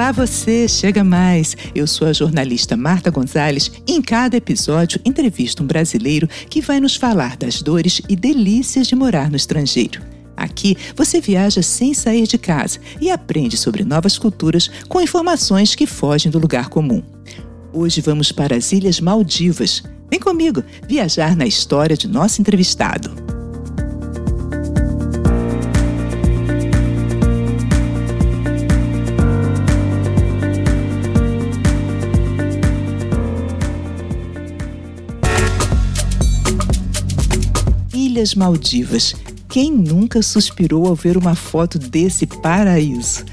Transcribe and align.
Olá 0.00 0.12
você, 0.12 0.66
chega 0.66 1.04
mais. 1.04 1.54
Eu 1.74 1.86
sou 1.86 2.08
a 2.08 2.12
jornalista 2.14 2.74
Marta 2.74 3.10
Gonzalez 3.10 3.70
e 3.86 3.92
em 3.92 4.00
cada 4.00 4.34
episódio 4.34 4.98
entrevisto 5.04 5.62
um 5.62 5.66
brasileiro 5.66 6.26
que 6.48 6.62
vai 6.62 6.80
nos 6.80 6.96
falar 6.96 7.36
das 7.36 7.60
dores 7.60 8.00
e 8.08 8.16
delícias 8.16 8.86
de 8.86 8.96
morar 8.96 9.28
no 9.30 9.36
estrangeiro. 9.36 10.00
Aqui 10.34 10.74
você 10.96 11.20
viaja 11.20 11.60
sem 11.60 11.92
sair 11.92 12.26
de 12.26 12.38
casa 12.38 12.78
e 12.98 13.10
aprende 13.10 13.58
sobre 13.58 13.84
novas 13.84 14.16
culturas 14.16 14.70
com 14.88 15.02
informações 15.02 15.74
que 15.74 15.86
fogem 15.86 16.32
do 16.32 16.38
lugar 16.38 16.70
comum. 16.70 17.02
Hoje 17.70 18.00
vamos 18.00 18.32
para 18.32 18.56
as 18.56 18.72
Ilhas 18.72 19.00
Maldivas. 19.02 19.82
Vem 20.10 20.18
comigo 20.18 20.64
viajar 20.88 21.36
na 21.36 21.44
história 21.44 21.94
de 21.94 22.08
nosso 22.08 22.40
entrevistado. 22.40 23.39
Ilhas 38.20 38.34
Maldivas. 38.34 39.14
Quem 39.48 39.72
nunca 39.72 40.20
suspirou 40.20 40.86
ao 40.86 40.94
ver 40.94 41.16
uma 41.16 41.34
foto 41.34 41.78
desse 41.78 42.26
paraíso? 42.26 43.24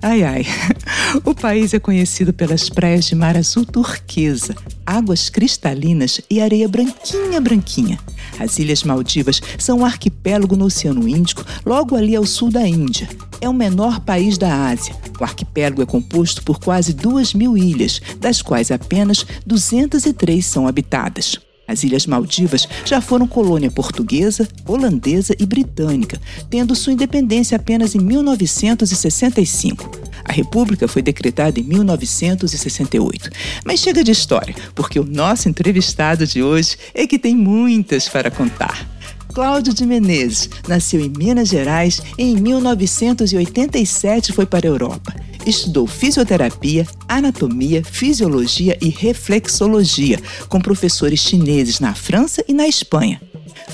Ai 0.00 0.22
ai, 0.22 0.46
o 1.26 1.34
país 1.34 1.74
é 1.74 1.80
conhecido 1.80 2.32
pelas 2.32 2.70
praias 2.70 3.06
de 3.06 3.16
mar 3.16 3.36
azul 3.36 3.64
turquesa, 3.64 4.54
águas 4.86 5.28
cristalinas 5.28 6.20
e 6.30 6.40
areia 6.40 6.68
branquinha 6.68 7.40
branquinha. 7.40 7.98
As 8.38 8.56
Ilhas 8.60 8.84
Maldivas 8.84 9.42
são 9.58 9.80
um 9.80 9.84
arquipélago 9.84 10.54
no 10.54 10.66
Oceano 10.66 11.08
Índico, 11.08 11.44
logo 11.64 11.96
ali 11.96 12.14
ao 12.14 12.24
sul 12.24 12.52
da 12.52 12.68
Índia. 12.68 13.08
É 13.40 13.48
o 13.48 13.52
menor 13.52 13.98
país 13.98 14.38
da 14.38 14.68
Ásia. 14.68 14.94
O 15.18 15.24
arquipélago 15.24 15.82
é 15.82 15.86
composto 15.86 16.40
por 16.44 16.60
quase 16.60 16.92
duas 16.92 17.34
mil 17.34 17.58
ilhas, 17.58 18.00
das 18.20 18.42
quais 18.42 18.70
apenas 18.70 19.26
203 19.44 20.46
são 20.46 20.68
habitadas. 20.68 21.36
As 21.66 21.82
Ilhas 21.82 22.06
Maldivas 22.06 22.68
já 22.84 23.00
foram 23.00 23.26
colônia 23.26 23.70
portuguesa, 23.70 24.48
holandesa 24.66 25.34
e 25.38 25.44
britânica, 25.44 26.20
tendo 26.48 26.74
sua 26.74 26.92
independência 26.92 27.56
apenas 27.56 27.94
em 27.94 27.98
1965. 27.98 29.90
A 30.24 30.32
República 30.32 30.86
foi 30.86 31.02
decretada 31.02 31.58
em 31.58 31.62
1968. 31.62 33.30
Mas 33.64 33.80
chega 33.80 34.04
de 34.04 34.12
história, 34.12 34.54
porque 34.74 34.98
o 34.98 35.04
nosso 35.04 35.48
entrevistado 35.48 36.26
de 36.26 36.42
hoje 36.42 36.76
é 36.94 37.06
que 37.06 37.18
tem 37.18 37.34
muitas 37.34 38.08
para 38.08 38.30
contar. 38.30 38.86
Cláudio 39.32 39.74
de 39.74 39.84
Menezes 39.84 40.48
nasceu 40.66 41.00
em 41.00 41.10
Minas 41.10 41.48
Gerais 41.48 42.00
e 42.16 42.22
em 42.22 42.36
1987 42.36 44.32
foi 44.32 44.46
para 44.46 44.66
a 44.66 44.70
Europa 44.70 45.14
estudou 45.46 45.86
fisioterapia, 45.86 46.86
anatomia, 47.08 47.82
fisiologia 47.84 48.76
e 48.80 48.88
reflexologia 48.88 50.20
com 50.48 50.60
professores 50.60 51.20
chineses 51.20 51.80
na 51.80 51.94
França 51.94 52.44
e 52.48 52.52
na 52.52 52.66
Espanha. 52.66 53.20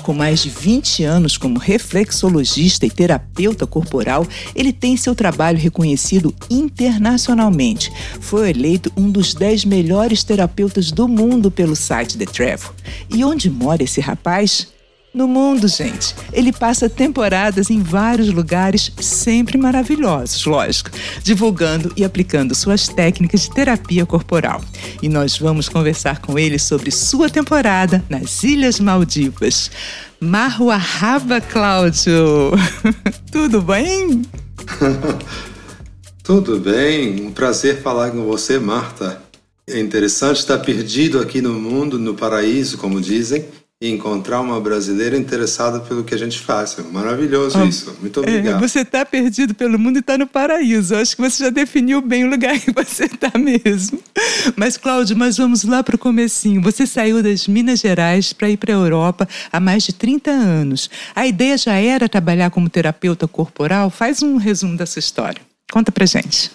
Com 0.03 0.13
mais 0.13 0.43
de 0.43 0.51
20 0.51 1.05
anos 1.05 1.37
como 1.37 1.59
reflexologista 1.59 2.85
e 2.85 2.91
terapeuta 2.91 3.67
corporal, 3.67 4.27
ele 4.55 4.73
tem 4.73 4.97
seu 4.97 5.15
trabalho 5.15 5.59
reconhecido 5.59 6.35
internacionalmente. 6.51 7.93
Foi 8.21 8.51
eleito 8.51 8.93
um 8.97 9.11
dos 9.11 9.35
10 9.35 9.65
melhores 9.65 10.25
terapeutas 10.25 10.91
do 10.91 11.07
mundo 11.07 11.51
pelo 11.51 11.77
site 11.77 12.19
The 12.19 12.27
Travel. 12.27 12.71
E 13.11 13.25
onde 13.25 13.49
mora 13.49 13.83
esse 13.83 14.01
rapaz? 14.01 14.72
No 15.15 15.29
mundo, 15.29 15.69
gente. 15.69 16.15
Ele 16.33 16.53
passa 16.53 16.89
temporadas 16.89 17.71
em 17.71 17.83
vários 17.83 18.33
lugares, 18.33 18.91
sempre 19.01 19.59
maravilhosos, 19.59 20.45
lógico, 20.47 20.91
divulgando 21.23 21.93
e 21.97 22.05
aplicando 22.05 22.55
suas 22.55 22.89
técnicas 22.89 23.43
de 23.43 23.51
terapia 23.51 24.07
corporal. 24.07 24.63
E 25.03 25.09
nós 25.09 25.37
vamos 25.39 25.69
conversar 25.69 26.21
com 26.21 26.39
ele 26.39 26.59
sobre 26.59 26.91
sua 26.91 27.29
temporada 27.29 28.03
nas 28.09 28.43
Ilhas 28.43 28.81
Maldivas. 28.81 29.71
Marruahaba, 30.19 31.41
Cláudio! 31.41 32.53
Tudo 33.31 33.61
bem? 33.61 34.23
Tudo 36.23 36.59
bem, 36.61 37.27
um 37.27 37.33
prazer 37.33 37.83
falar 37.83 38.13
com 38.13 38.25
você, 38.25 38.59
Marta. 38.59 39.21
É 39.67 39.79
interessante 39.79 40.39
estar 40.39 40.59
perdido 40.59 41.19
aqui 41.21 41.41
no 41.41 41.55
mundo, 41.55 41.99
no 41.99 42.15
paraíso, 42.15 42.79
como 42.79 43.01
dizem, 43.01 43.45
e 43.83 43.91
encontrar 43.91 44.41
uma 44.41 44.61
brasileira 44.61 45.17
interessada 45.17 45.81
pelo 45.81 46.05
que 46.05 46.15
a 46.15 46.17
gente 46.17 46.39
faz. 46.39 46.79
É 46.79 46.83
maravilhoso 46.83 47.59
ah, 47.59 47.65
isso. 47.65 47.93
Muito 48.01 48.21
é, 48.21 48.23
obrigado. 48.23 48.57
É, 48.63 48.69
você 48.69 48.83
está 48.83 49.05
perdido 49.05 49.57
pelo 49.57 49.77
mundo 49.77 49.97
e 49.97 49.99
está 49.99 50.17
no 50.17 50.25
paraíso. 50.25 50.95
acho 50.95 51.17
que 51.17 51.21
você 51.21 51.43
já 51.43 51.51
definiu 51.51 52.01
bem 52.01 52.23
o 52.23 52.31
lugar 52.31 52.57
que 52.61 52.71
você 52.71 53.07
está 53.07 53.37
mesmo. 53.37 53.99
Mas, 54.55 54.77
Cláudio, 54.77 55.17
mas 55.17 55.37
vamos 55.37 55.65
lá 55.65 55.83
para 55.83 55.97
o 55.97 55.99
comecinho. 55.99 56.63
Você 56.63 56.87
saiu 56.87 57.21
das 57.25 57.49
Minas 57.49 57.81
Gerais 57.81 58.33
para 58.33 58.49
ir 58.49 58.57
para 58.57 58.73
a 58.73 58.77
Europa 58.77 59.29
há 59.51 59.59
mais 59.59 59.83
de 59.83 59.93
30 59.93 60.31
anos. 60.31 60.89
A 61.13 61.27
ideia 61.27 61.59
já 61.59 61.75
era 61.75 62.09
trabalhar 62.09 62.51
como 62.51 62.71
terapeuta 62.71 63.27
corporal? 63.27 63.91
Faz 63.91 64.23
um 64.23 64.37
resumo 64.37 64.77
dessa 64.77 65.01
história. 65.01 65.43
Conta 65.73 65.91
para 65.91 66.07
gente. 66.07 66.53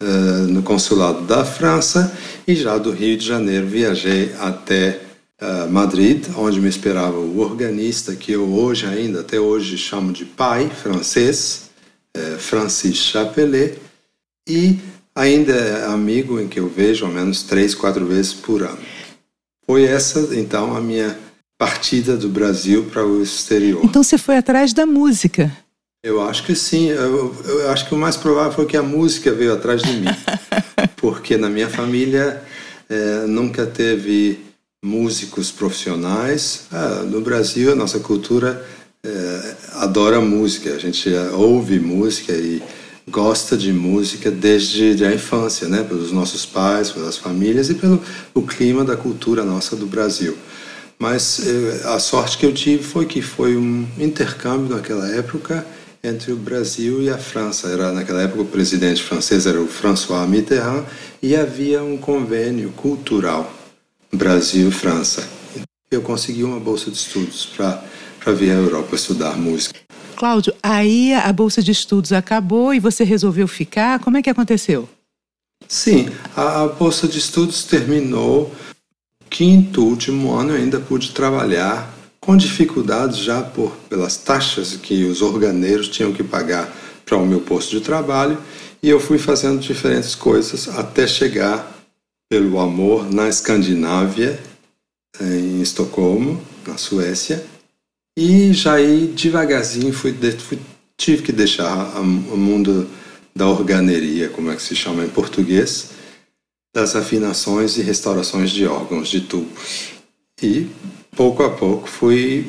uh, 0.01 0.47
no 0.47 0.63
consulado 0.63 1.23
da 1.23 1.45
França 1.45 2.17
e 2.47 2.55
já 2.55 2.79
do 2.79 2.93
Rio 2.93 3.17
de 3.17 3.27
Janeiro 3.27 3.67
viajei 3.67 4.33
até 4.39 5.01
uh, 5.43 5.69
Madrid, 5.69 6.25
onde 6.37 6.61
me 6.61 6.69
esperava 6.69 7.19
o 7.19 7.41
organista 7.41 8.15
que 8.15 8.31
eu 8.31 8.45
hoje 8.55 8.87
ainda, 8.87 9.19
até 9.19 9.41
hoje, 9.41 9.77
chamo 9.77 10.13
de 10.13 10.25
pai 10.25 10.71
francês, 10.71 11.71
Francis 12.39 12.99
Chapelet, 12.99 13.81
e 14.49 14.79
ainda 15.13 15.53
é 15.53 15.87
amigo 15.87 16.39
em 16.39 16.47
que 16.47 16.61
eu 16.61 16.69
vejo 16.69 17.05
ao 17.05 17.11
menos 17.11 17.43
três, 17.43 17.75
quatro 17.75 18.07
vezes 18.07 18.33
por 18.33 18.63
ano. 18.63 18.94
Foi 19.75 19.87
essa, 19.87 20.21
então, 20.37 20.77
a 20.77 20.81
minha 20.81 21.19
partida 21.59 22.17
do 22.17 22.29
Brasil 22.29 22.85
para 22.93 23.05
o 23.05 23.21
exterior. 23.21 23.85
Então 23.85 24.05
você 24.05 24.17
foi 24.17 24.37
atrás 24.37 24.73
da 24.73 24.87
música? 24.87 25.51
Eu 26.01 26.23
acho 26.23 26.47
que 26.47 26.55
sim. 26.55 26.91
Eu, 26.91 27.35
eu, 27.45 27.71
acho 27.73 27.89
que 27.89 27.93
o 27.93 27.99
mais 27.99 28.17
provável 28.17 28.53
foi 28.53 28.67
que 28.67 28.77
a 28.77 28.85
música 28.85 29.33
veio 29.33 29.53
atrás 29.53 29.83
de 29.83 29.91
mim. 29.95 30.07
Porque 30.95 31.37
na 31.37 31.51
minha 31.51 31.69
família 31.69 32.41
é, 32.89 33.27
nunca 33.27 33.67
teve 33.67 34.39
músicos 34.85 35.51
profissionais. 35.51 36.69
Ah, 36.71 37.03
no 37.05 37.21
Brasil, 37.21 37.73
a 37.73 37.75
nossa 37.75 37.99
cultura 37.99 38.65
é, 39.05 39.55
adora 39.73 40.21
música. 40.21 40.73
A 40.73 40.79
gente 40.79 41.13
ouve 41.33 41.81
música 41.81 42.31
e 42.33 42.63
gosta 43.09 43.57
de 43.57 43.73
música 43.73 44.31
desde 44.31 45.05
a 45.05 45.13
infância, 45.13 45.69
né? 45.69 45.83
Pelos 45.83 46.11
nossos 46.11 46.47
pais, 46.47 46.91
pelas 46.91 47.17
famílias 47.17 47.71
e 47.71 47.75
pelo 47.75 48.03
o 48.33 48.43
clima 48.43 48.85
da 48.85 48.97
cultura 48.97 49.45
nossa 49.45 49.77
do 49.77 49.87
Brasil. 49.87 50.37
Mas 50.99 51.41
eh, 51.47 51.83
a 51.87 51.99
sorte 51.99 52.39
que 52.39 52.47
eu 52.47 52.53
tive 52.53 52.83
foi 52.83 53.07
que 53.07 53.21
foi 53.21 53.57
um 53.57 53.87
intercâmbio 53.99 54.75
naquela 54.75 55.09
época 55.11 55.67
entre 56.03 56.33
o 56.33 56.37
Brasil 56.37 57.03
e 57.03 57.11
a 57.11 57.19
França. 57.19 57.69
Era 57.69 57.93
naquela 57.93 58.23
época 58.23 58.43
o 58.43 58.47
presidente 58.47 59.03
francês 59.03 59.47
era 59.47 59.61
o 59.61 59.67
François 59.67 60.29
Mitterrand 60.29 60.85
e 61.23 61.35
havia 61.35 61.83
um 61.83 61.97
convênio 61.97 62.71
cultural 62.71 63.53
Brasil-França. 64.13 65.29
Eu 65.91 66.03
consegui 66.03 66.45
uma 66.45 66.61
bolsa 66.61 66.91
de 66.91 66.97
estudos 66.97 67.47
para 67.47 67.83
para 68.25 68.33
vir 68.33 68.53
à 68.53 68.55
Europa 68.55 68.97
estudar 68.97 69.37
música. 69.37 69.79
Cláudio, 70.15 70.55
aí 70.63 71.13
a 71.13 71.33
bolsa 71.33 71.63
de 71.63 71.73
estudos 71.73 72.13
acabou 72.13 72.73
e 72.73 72.81
você 72.81 73.05
resolveu 73.05 73.47
ficar? 73.47 73.99
Como 73.99 74.17
é 74.17 74.23
que 74.23 74.31
aconteceu? 74.31 74.89
Sim, 75.69 76.09
a, 76.37 76.67
bolsa 76.67 77.09
de 77.09 77.19
estudos 77.19 77.65
terminou. 77.65 78.53
Quinto, 79.29 79.85
último 79.85 80.33
ano, 80.33 80.51
eu 80.51 80.57
ainda 80.57 80.79
pude 80.79 81.11
trabalhar 81.11 81.93
com 82.21 82.37
dificuldades 82.37 83.19
já 83.19 83.43
por 83.43 83.73
pelas 83.89 84.17
taxas 84.17 84.77
que 84.77 85.05
os 85.05 85.21
organeiros 85.21 85.89
tinham 85.89 86.13
que 86.13 86.23
pagar 86.23 86.73
para 87.05 87.19
o 87.19 87.27
meu 87.27 87.41
posto 87.41 87.71
de 87.71 87.81
trabalho 87.81 88.39
e 88.83 88.89
eu 88.89 89.01
fui 89.01 89.19
fazendo 89.19 89.61
diferentes 89.61 90.15
coisas 90.15 90.69
até 90.69 91.07
chegar 91.07 91.75
pelo 92.31 92.59
amor 92.59 93.13
na 93.13 93.29
Escandinávia 93.29 94.39
em 95.21 95.61
Estocolmo, 95.61 96.41
na 96.67 96.77
Suécia, 96.77 97.45
e 98.17 98.53
já 98.53 98.75
aí 98.75 99.09
devagarzinho 99.09 99.93
fui, 99.93 100.13
fui 100.39 100.59
tive 100.97 101.23
que 101.23 101.33
deixar 101.33 102.01
o 102.01 102.37
mundo 102.37 102.89
da 103.35 103.49
organeria, 103.49 104.29
como 104.29 104.51
é 104.51 104.57
que 104.57 104.63
se 104.63 104.77
chama 104.77 105.05
em 105.05 105.09
português, 105.09 105.91
das 106.73 106.95
afinações 106.95 107.77
e 107.77 107.83
restaurações 107.83 108.51
de 108.51 108.67
órgãos, 108.67 109.09
de 109.09 109.23
tubos. 109.23 109.93
E 110.43 110.69
pouco 111.17 111.43
a 111.43 111.51
pouco 111.51 111.89
fui 111.89 112.47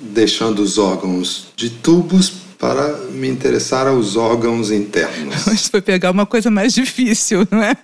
deixando 0.00 0.60
os 0.60 0.78
órgãos 0.78 1.48
de 1.56 1.70
tubos 1.70 2.41
para 2.62 2.96
me 3.10 3.28
interessar 3.28 3.88
aos 3.88 4.14
órgãos 4.14 4.70
internos. 4.70 5.34
Mas 5.48 5.66
foi 5.66 5.82
pegar 5.82 6.12
uma 6.12 6.24
coisa 6.24 6.48
mais 6.48 6.72
difícil, 6.72 7.44
não 7.50 7.60
é? 7.60 7.76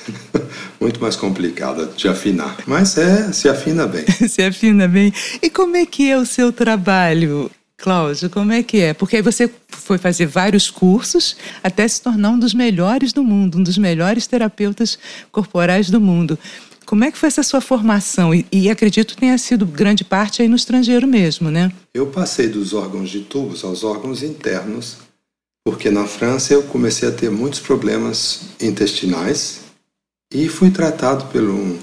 Muito 0.78 1.00
mais 1.00 1.16
complicada 1.16 1.86
de 1.86 2.08
afinar. 2.08 2.58
Mas 2.66 2.98
é, 2.98 3.32
se 3.32 3.48
afina 3.48 3.86
bem. 3.86 4.04
se 4.28 4.42
afina 4.42 4.86
bem. 4.86 5.14
E 5.40 5.48
como 5.48 5.78
é 5.78 5.86
que 5.86 6.10
é 6.10 6.18
o 6.18 6.26
seu 6.26 6.52
trabalho? 6.52 7.50
Cláudio, 7.78 8.28
como 8.28 8.52
é 8.52 8.62
que 8.62 8.82
é? 8.82 8.92
Porque 8.92 9.16
aí 9.16 9.22
você 9.22 9.50
foi 9.66 9.96
fazer 9.96 10.26
vários 10.26 10.70
cursos 10.70 11.34
até 11.64 11.88
se 11.88 12.02
tornar 12.02 12.30
um 12.30 12.38
dos 12.38 12.52
melhores 12.52 13.14
do 13.14 13.24
mundo, 13.24 13.58
um 13.58 13.62
dos 13.62 13.78
melhores 13.78 14.26
terapeutas 14.26 14.98
corporais 15.32 15.88
do 15.88 15.98
mundo. 15.98 16.38
Como 16.92 17.04
é 17.04 17.10
que 17.10 17.16
foi 17.16 17.28
essa 17.28 17.42
sua 17.42 17.62
formação? 17.62 18.34
E, 18.34 18.44
e 18.52 18.68
acredito 18.68 19.16
tenha 19.16 19.38
sido 19.38 19.64
grande 19.64 20.04
parte 20.04 20.42
aí 20.42 20.48
no 20.48 20.56
estrangeiro 20.56 21.06
mesmo, 21.06 21.50
né? 21.50 21.72
Eu 21.94 22.08
passei 22.08 22.48
dos 22.48 22.74
órgãos 22.74 23.08
de 23.08 23.20
tubos 23.20 23.64
aos 23.64 23.82
órgãos 23.82 24.22
internos, 24.22 24.98
porque 25.64 25.90
na 25.90 26.06
França 26.06 26.52
eu 26.52 26.64
comecei 26.64 27.08
a 27.08 27.10
ter 27.10 27.30
muitos 27.30 27.60
problemas 27.60 28.42
intestinais 28.60 29.60
e 30.34 30.50
fui 30.50 30.70
tratado 30.70 31.24
por 31.32 31.42
um, 31.42 31.78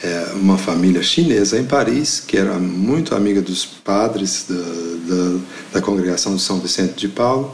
é, 0.00 0.34
uma 0.34 0.56
família 0.56 1.02
chinesa 1.02 1.58
em 1.58 1.64
Paris, 1.64 2.20
que 2.20 2.36
era 2.36 2.56
muito 2.56 3.16
amiga 3.16 3.42
dos 3.42 3.66
padres 3.66 4.46
da, 4.48 4.54
da, 4.54 5.40
da 5.72 5.82
congregação 5.82 6.36
de 6.36 6.42
São 6.42 6.60
Vicente 6.60 6.94
de 6.94 7.08
Paulo, 7.08 7.52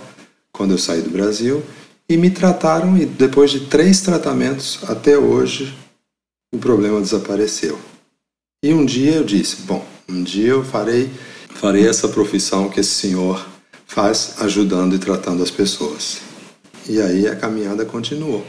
quando 0.52 0.72
eu 0.72 0.78
saí 0.78 1.00
do 1.00 1.08
Brasil, 1.08 1.62
e 2.06 2.18
me 2.18 2.28
trataram, 2.28 2.98
e 2.98 3.06
depois 3.06 3.50
de 3.50 3.60
três 3.60 4.02
tratamentos, 4.02 4.78
até 4.86 5.16
hoje, 5.16 5.80
o 6.52 6.58
problema 6.58 7.00
desapareceu. 7.00 7.78
E 8.62 8.72
um 8.72 8.84
dia 8.84 9.12
eu 9.12 9.24
disse: 9.24 9.62
bom, 9.62 9.84
um 10.08 10.22
dia 10.22 10.50
eu 10.50 10.64
farei, 10.64 11.10
farei 11.48 11.88
essa 11.88 12.08
profissão 12.08 12.68
que 12.68 12.80
esse 12.80 12.90
senhor 12.90 13.44
faz, 13.86 14.36
ajudando 14.40 14.94
e 14.94 14.98
tratando 14.98 15.42
as 15.42 15.50
pessoas. 15.50 16.20
E 16.88 17.00
aí 17.00 17.26
a 17.26 17.34
caminhada 17.34 17.84
continuou. 17.84 18.46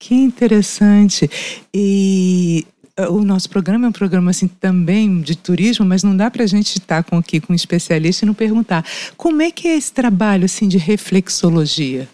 Que 0.00 0.14
interessante. 0.14 1.30
E 1.72 2.66
eh, 2.96 3.08
o 3.08 3.24
nosso 3.24 3.48
programa 3.48 3.86
é 3.86 3.88
um 3.88 3.92
programa 3.92 4.30
assim 4.30 4.48
também 4.48 5.20
de 5.20 5.36
turismo, 5.36 5.84
mas 5.84 6.02
não 6.02 6.16
dá 6.16 6.30
para 6.30 6.44
a 6.44 6.46
gente 6.46 6.78
estar 6.78 7.02
com 7.04 7.16
aqui 7.16 7.40
com 7.40 7.52
um 7.52 7.56
especialista 7.56 8.24
e 8.24 8.26
não 8.26 8.34
perguntar 8.34 8.84
como 9.16 9.42
é 9.42 9.50
que 9.50 9.68
é 9.68 9.76
esse 9.76 9.92
trabalho 9.92 10.44
assim 10.44 10.68
de 10.68 10.78
reflexologia. 10.78 12.08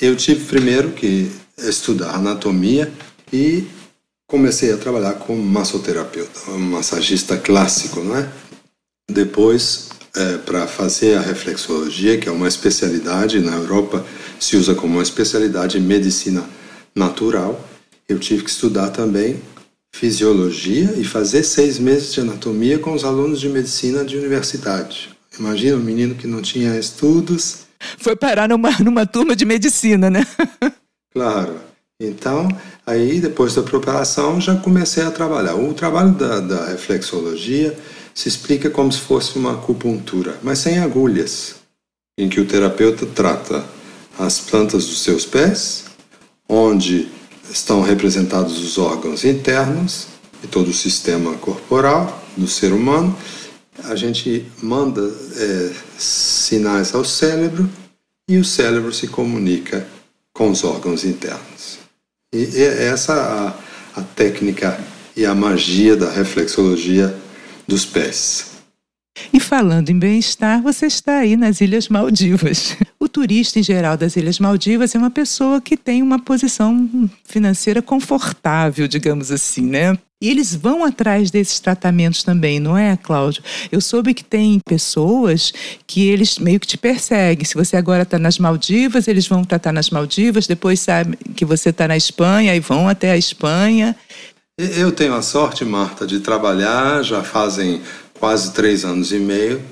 Eu 0.00 0.16
tive 0.16 0.44
primeiro 0.46 0.92
que 0.92 1.30
estudar 1.58 2.14
anatomia 2.14 2.92
e 3.32 3.66
comecei 4.30 4.72
a 4.72 4.76
trabalhar 4.76 5.14
como 5.14 5.42
massoterapeuta, 5.42 6.52
um 6.52 6.58
massagista 6.58 7.36
clássico, 7.36 8.00
não 8.00 8.16
é? 8.16 8.28
Depois, 9.10 9.88
é, 10.16 10.38
para 10.38 10.68
fazer 10.68 11.16
a 11.18 11.20
reflexologia, 11.20 12.16
que 12.16 12.28
é 12.28 12.32
uma 12.32 12.46
especialidade 12.46 13.40
na 13.40 13.56
Europa, 13.56 14.06
se 14.38 14.56
usa 14.56 14.72
como 14.76 14.94
uma 14.94 15.02
especialidade 15.02 15.78
em 15.78 15.80
medicina 15.80 16.48
natural, 16.94 17.60
eu 18.08 18.20
tive 18.20 18.44
que 18.44 18.50
estudar 18.50 18.90
também 18.90 19.42
fisiologia 19.92 20.94
e 20.96 21.04
fazer 21.04 21.42
seis 21.42 21.80
meses 21.80 22.12
de 22.12 22.20
anatomia 22.20 22.78
com 22.78 22.92
os 22.92 23.04
alunos 23.04 23.40
de 23.40 23.48
medicina 23.48 24.04
de 24.04 24.16
universidade. 24.16 25.10
Imagina 25.38 25.76
um 25.76 25.80
menino 25.80 26.14
que 26.14 26.28
não 26.28 26.40
tinha 26.40 26.78
estudos. 26.78 27.66
Foi 27.98 28.14
parar 28.14 28.48
numa, 28.48 28.70
numa 28.78 29.04
turma 29.04 29.34
de 29.34 29.44
medicina, 29.44 30.08
né? 30.08 30.24
claro. 31.12 31.69
Então, 32.00 32.48
aí 32.86 33.20
depois 33.20 33.54
da 33.54 33.62
preparação 33.62 34.40
já 34.40 34.56
comecei 34.56 35.02
a 35.02 35.10
trabalhar. 35.10 35.54
O 35.54 35.74
trabalho 35.74 36.12
da, 36.12 36.40
da 36.40 36.66
reflexologia 36.66 37.76
se 38.14 38.26
explica 38.26 38.70
como 38.70 38.90
se 38.90 39.00
fosse 39.00 39.38
uma 39.38 39.52
acupuntura, 39.52 40.38
mas 40.42 40.60
sem 40.60 40.78
agulhas, 40.78 41.56
em 42.18 42.28
que 42.28 42.40
o 42.40 42.46
terapeuta 42.46 43.04
trata 43.04 43.62
as 44.18 44.40
plantas 44.40 44.86
dos 44.86 45.02
seus 45.02 45.26
pés, 45.26 45.84
onde 46.48 47.08
estão 47.50 47.82
representados 47.82 48.58
os 48.58 48.78
órgãos 48.78 49.24
internos 49.24 50.06
e 50.42 50.46
todo 50.46 50.68
o 50.68 50.74
sistema 50.74 51.34
corporal 51.34 52.22
do 52.36 52.46
ser 52.46 52.72
humano. 52.72 53.14
A 53.84 53.94
gente 53.94 54.46
manda 54.62 55.02
é, 55.36 55.72
sinais 55.98 56.94
ao 56.94 57.04
cérebro 57.04 57.68
e 58.28 58.38
o 58.38 58.44
cérebro 58.44 58.92
se 58.92 59.06
comunica 59.06 59.86
com 60.32 60.50
os 60.50 60.64
órgãos 60.64 61.04
internos. 61.04 61.79
E 62.32 62.62
é 62.62 62.86
essa 62.86 63.12
a, 63.96 64.00
a 64.00 64.04
técnica 64.04 64.78
e 65.16 65.26
a 65.26 65.34
magia 65.34 65.96
da 65.96 66.08
reflexologia 66.08 67.12
dos 67.66 67.84
pés. 67.84 68.52
E 69.32 69.40
falando 69.40 69.90
em 69.90 69.98
bem-estar, 69.98 70.62
você 70.62 70.86
está 70.86 71.18
aí 71.18 71.36
nas 71.36 71.60
Ilhas 71.60 71.88
Maldivas. 71.88 72.76
O 73.00 73.08
turista 73.08 73.58
em 73.58 73.62
geral 73.62 73.96
das 73.96 74.14
Ilhas 74.14 74.38
Maldivas 74.38 74.94
é 74.94 74.98
uma 74.98 75.10
pessoa 75.10 75.60
que 75.60 75.76
tem 75.76 76.02
uma 76.02 76.18
posição 76.18 77.10
financeira 77.24 77.80
confortável, 77.80 78.86
digamos 78.86 79.32
assim, 79.32 79.66
né? 79.66 79.98
E 80.22 80.28
eles 80.28 80.54
vão 80.54 80.84
atrás 80.84 81.30
desses 81.30 81.60
tratamentos 81.60 82.22
também, 82.22 82.60
não 82.60 82.76
é, 82.76 82.94
Cláudio? 82.94 83.42
Eu 83.72 83.80
soube 83.80 84.12
que 84.12 84.22
tem 84.22 84.60
pessoas 84.60 85.50
que 85.86 86.08
eles 86.08 86.38
meio 86.38 86.60
que 86.60 86.66
te 86.66 86.76
perseguem. 86.76 87.46
Se 87.46 87.54
você 87.54 87.74
agora 87.74 88.02
está 88.02 88.18
nas 88.18 88.38
Maldivas, 88.38 89.08
eles 89.08 89.26
vão 89.26 89.42
tratar 89.44 89.72
nas 89.72 89.88
Maldivas, 89.88 90.46
depois 90.46 90.78
sabe 90.80 91.16
que 91.34 91.46
você 91.46 91.70
está 91.70 91.88
na 91.88 91.96
Espanha 91.96 92.54
e 92.54 92.60
vão 92.60 92.86
até 92.86 93.12
a 93.12 93.16
Espanha. 93.16 93.96
Eu 94.58 94.92
tenho 94.92 95.14
a 95.14 95.22
sorte, 95.22 95.64
Marta, 95.64 96.06
de 96.06 96.20
trabalhar, 96.20 97.02
já 97.02 97.22
fazem 97.22 97.80
quase 98.18 98.52
três 98.52 98.84
anos 98.84 99.12
e 99.12 99.18
meio, 99.18 99.62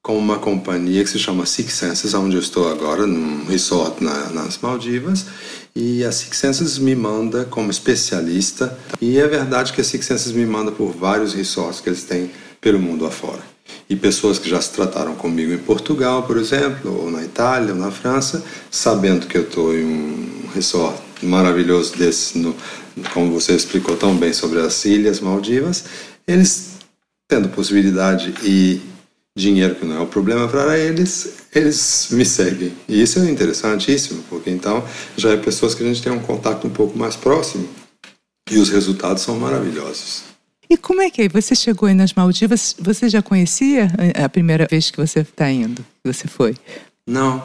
com 0.00 0.16
uma 0.16 0.38
companhia 0.38 1.02
que 1.02 1.10
se 1.10 1.18
chama 1.18 1.44
Six 1.44 1.72
Senses, 1.72 2.14
onde 2.14 2.36
eu 2.36 2.40
estou 2.40 2.70
agora, 2.70 3.08
num 3.08 3.44
resort 3.46 4.04
na, 4.04 4.30
nas 4.30 4.56
Maldivas, 4.58 5.26
e 5.74 6.04
a 6.04 6.12
Six 6.12 6.36
Senses 6.36 6.78
me 6.78 6.94
manda 6.94 7.44
como 7.44 7.70
especialista. 7.70 8.76
E 9.00 9.18
é 9.18 9.26
verdade 9.26 9.72
que 9.72 9.80
a 9.80 9.84
Six 9.84 10.04
Senses 10.04 10.32
me 10.32 10.44
manda 10.46 10.72
por 10.72 10.92
vários 10.92 11.32
resorts 11.34 11.80
que 11.80 11.88
eles 11.88 12.04
têm 12.04 12.30
pelo 12.60 12.78
mundo 12.78 13.06
afora. 13.06 13.40
E 13.88 13.96
pessoas 13.96 14.38
que 14.38 14.48
já 14.48 14.60
se 14.60 14.70
trataram 14.72 15.14
comigo 15.14 15.52
em 15.52 15.58
Portugal, 15.58 16.24
por 16.24 16.36
exemplo, 16.36 17.04
ou 17.04 17.10
na 17.10 17.22
Itália, 17.22 17.72
ou 17.72 17.78
na 17.78 17.90
França, 17.90 18.42
sabendo 18.70 19.26
que 19.26 19.36
eu 19.36 19.42
estou 19.42 19.74
em 19.74 19.84
um 19.84 20.48
resort 20.54 21.00
maravilhoso 21.22 21.96
desse, 21.96 22.38
no, 22.38 22.54
como 23.12 23.32
você 23.32 23.54
explicou 23.54 23.96
tão 23.96 24.16
bem 24.16 24.32
sobre 24.32 24.60
as 24.60 24.84
Ilhas 24.84 25.20
Maldivas, 25.20 25.84
eles 26.26 26.70
tendo 27.28 27.48
possibilidade 27.48 28.34
e 28.42 28.80
dinheiro 29.36 29.74
que 29.74 29.84
não 29.84 29.96
é 29.96 30.00
o 30.00 30.06
problema 30.06 30.48
para 30.48 30.78
eles, 30.78 31.34
eles 31.54 32.08
me 32.10 32.24
seguem. 32.24 32.72
E 32.88 33.00
isso 33.02 33.18
é 33.18 33.30
interessantíssimo, 33.30 34.22
porque 34.28 34.50
então 34.50 34.84
já 35.16 35.30
é 35.30 35.36
pessoas 35.36 35.74
que 35.74 35.82
a 35.82 35.86
gente 35.86 36.02
tem 36.02 36.12
um 36.12 36.20
contato 36.20 36.66
um 36.66 36.70
pouco 36.70 36.98
mais 36.98 37.16
próximo 37.16 37.68
e 38.50 38.58
os 38.58 38.68
resultados 38.68 39.22
são 39.22 39.38
maravilhosos. 39.38 40.24
E 40.68 40.76
como 40.76 41.02
é 41.02 41.10
que 41.10 41.22
é? 41.22 41.28
Você 41.28 41.54
chegou 41.54 41.88
aí 41.88 41.94
nas 41.94 42.12
Maldivas, 42.14 42.76
você 42.78 43.08
já 43.08 43.20
conhecia 43.20 43.90
a 44.22 44.28
primeira 44.28 44.66
vez 44.70 44.90
que 44.90 44.96
você 44.96 45.20
está 45.20 45.50
indo, 45.50 45.84
que 46.02 46.12
você 46.12 46.28
foi? 46.28 46.56
Não, 47.06 47.42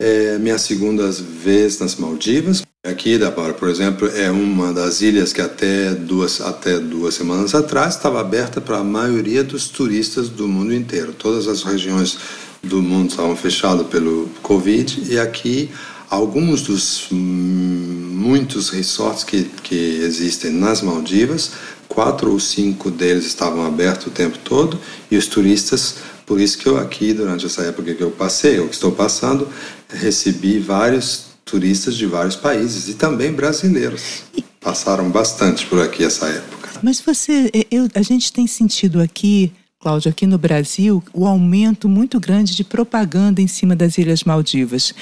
é 0.00 0.38
minha 0.38 0.58
segunda 0.58 1.10
vez 1.12 1.78
nas 1.78 1.96
Maldivas. 1.96 2.62
Aqui, 2.84 3.16
por 3.60 3.68
exemplo, 3.68 4.08
é 4.08 4.28
uma 4.28 4.72
das 4.72 5.02
ilhas 5.02 5.32
que 5.32 5.40
até 5.40 5.94
duas, 5.94 6.40
até 6.40 6.80
duas 6.80 7.14
semanas 7.14 7.54
atrás 7.54 7.94
estava 7.94 8.20
aberta 8.20 8.60
para 8.60 8.78
a 8.78 8.82
maioria 8.82 9.44
dos 9.44 9.68
turistas 9.68 10.28
do 10.28 10.48
mundo 10.48 10.74
inteiro. 10.74 11.12
Todas 11.12 11.46
as 11.46 11.62
regiões 11.62 12.18
do 12.60 12.82
mundo 12.82 13.10
estavam 13.10 13.36
fechadas 13.36 13.86
pelo 13.86 14.28
Covid 14.42 15.00
e 15.08 15.16
aqui 15.16 15.70
alguns 16.10 16.62
dos 16.62 17.06
muitos 17.12 18.70
resorts 18.70 19.22
que, 19.22 19.44
que 19.62 20.00
existem 20.02 20.50
nas 20.50 20.82
Maldivas, 20.82 21.52
quatro 21.86 22.32
ou 22.32 22.40
cinco 22.40 22.90
deles 22.90 23.26
estavam 23.26 23.64
abertos 23.64 24.08
o 24.08 24.10
tempo 24.10 24.38
todo 24.38 24.76
e 25.08 25.16
os 25.16 25.28
turistas 25.28 25.98
por 26.26 26.40
isso 26.40 26.58
que 26.58 26.66
eu 26.66 26.76
aqui, 26.78 27.12
durante 27.12 27.46
essa 27.46 27.62
época 27.62 27.94
que 27.94 28.02
eu 28.02 28.10
passei, 28.10 28.58
ou 28.58 28.66
que 28.66 28.74
estou 28.74 28.90
passando, 28.90 29.46
recebi 29.88 30.58
vários 30.58 31.31
turistas 31.52 31.98
de 31.98 32.06
vários 32.06 32.34
países 32.34 32.88
e 32.88 32.94
também 32.94 33.30
brasileiros. 33.30 34.22
Passaram 34.58 35.10
bastante 35.10 35.66
por 35.66 35.82
aqui 35.82 36.02
essa 36.02 36.26
época. 36.26 36.70
Mas 36.82 36.98
você, 36.98 37.50
eu, 37.70 37.86
a 37.94 38.00
gente 38.00 38.32
tem 38.32 38.46
sentido 38.46 39.02
aqui, 39.02 39.52
Cláudio, 39.78 40.10
aqui 40.10 40.26
no 40.26 40.38
Brasil, 40.38 41.04
o 41.12 41.26
aumento 41.26 41.90
muito 41.90 42.18
grande 42.18 42.56
de 42.56 42.64
propaganda 42.64 43.42
em 43.42 43.46
cima 43.46 43.76
das 43.76 43.98
Ilhas 43.98 44.24
Maldivas. 44.24 44.94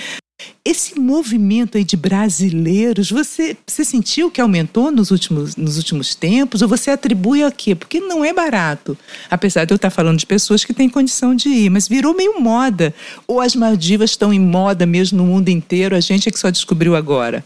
Esse 0.64 0.98
movimento 0.98 1.78
aí 1.78 1.84
de 1.84 1.96
brasileiros, 1.96 3.10
você, 3.10 3.56
você 3.66 3.84
sentiu 3.84 4.30
que 4.30 4.40
aumentou 4.40 4.90
nos 4.90 5.10
últimos, 5.10 5.56
nos 5.56 5.76
últimos 5.76 6.14
tempos? 6.14 6.62
Ou 6.62 6.68
você 6.68 6.90
atribui 6.90 7.42
a 7.42 7.50
quê? 7.50 7.74
Porque 7.74 8.00
não 8.00 8.24
é 8.24 8.32
barato. 8.32 8.96
Apesar 9.30 9.64
de 9.64 9.72
eu 9.72 9.76
estar 9.76 9.90
falando 9.90 10.18
de 10.18 10.26
pessoas 10.26 10.64
que 10.64 10.74
têm 10.74 10.88
condição 10.88 11.34
de 11.34 11.48
ir, 11.48 11.70
mas 11.70 11.88
virou 11.88 12.14
meio 12.14 12.40
moda. 12.40 12.94
Ou 13.26 13.40
as 13.40 13.54
Maldivas 13.54 14.10
estão 14.10 14.32
em 14.32 14.40
moda 14.40 14.86
mesmo 14.86 15.18
no 15.18 15.24
mundo 15.24 15.48
inteiro, 15.48 15.96
a 15.96 16.00
gente 16.00 16.28
é 16.28 16.32
que 16.32 16.38
só 16.38 16.50
descobriu 16.50 16.94
agora? 16.94 17.42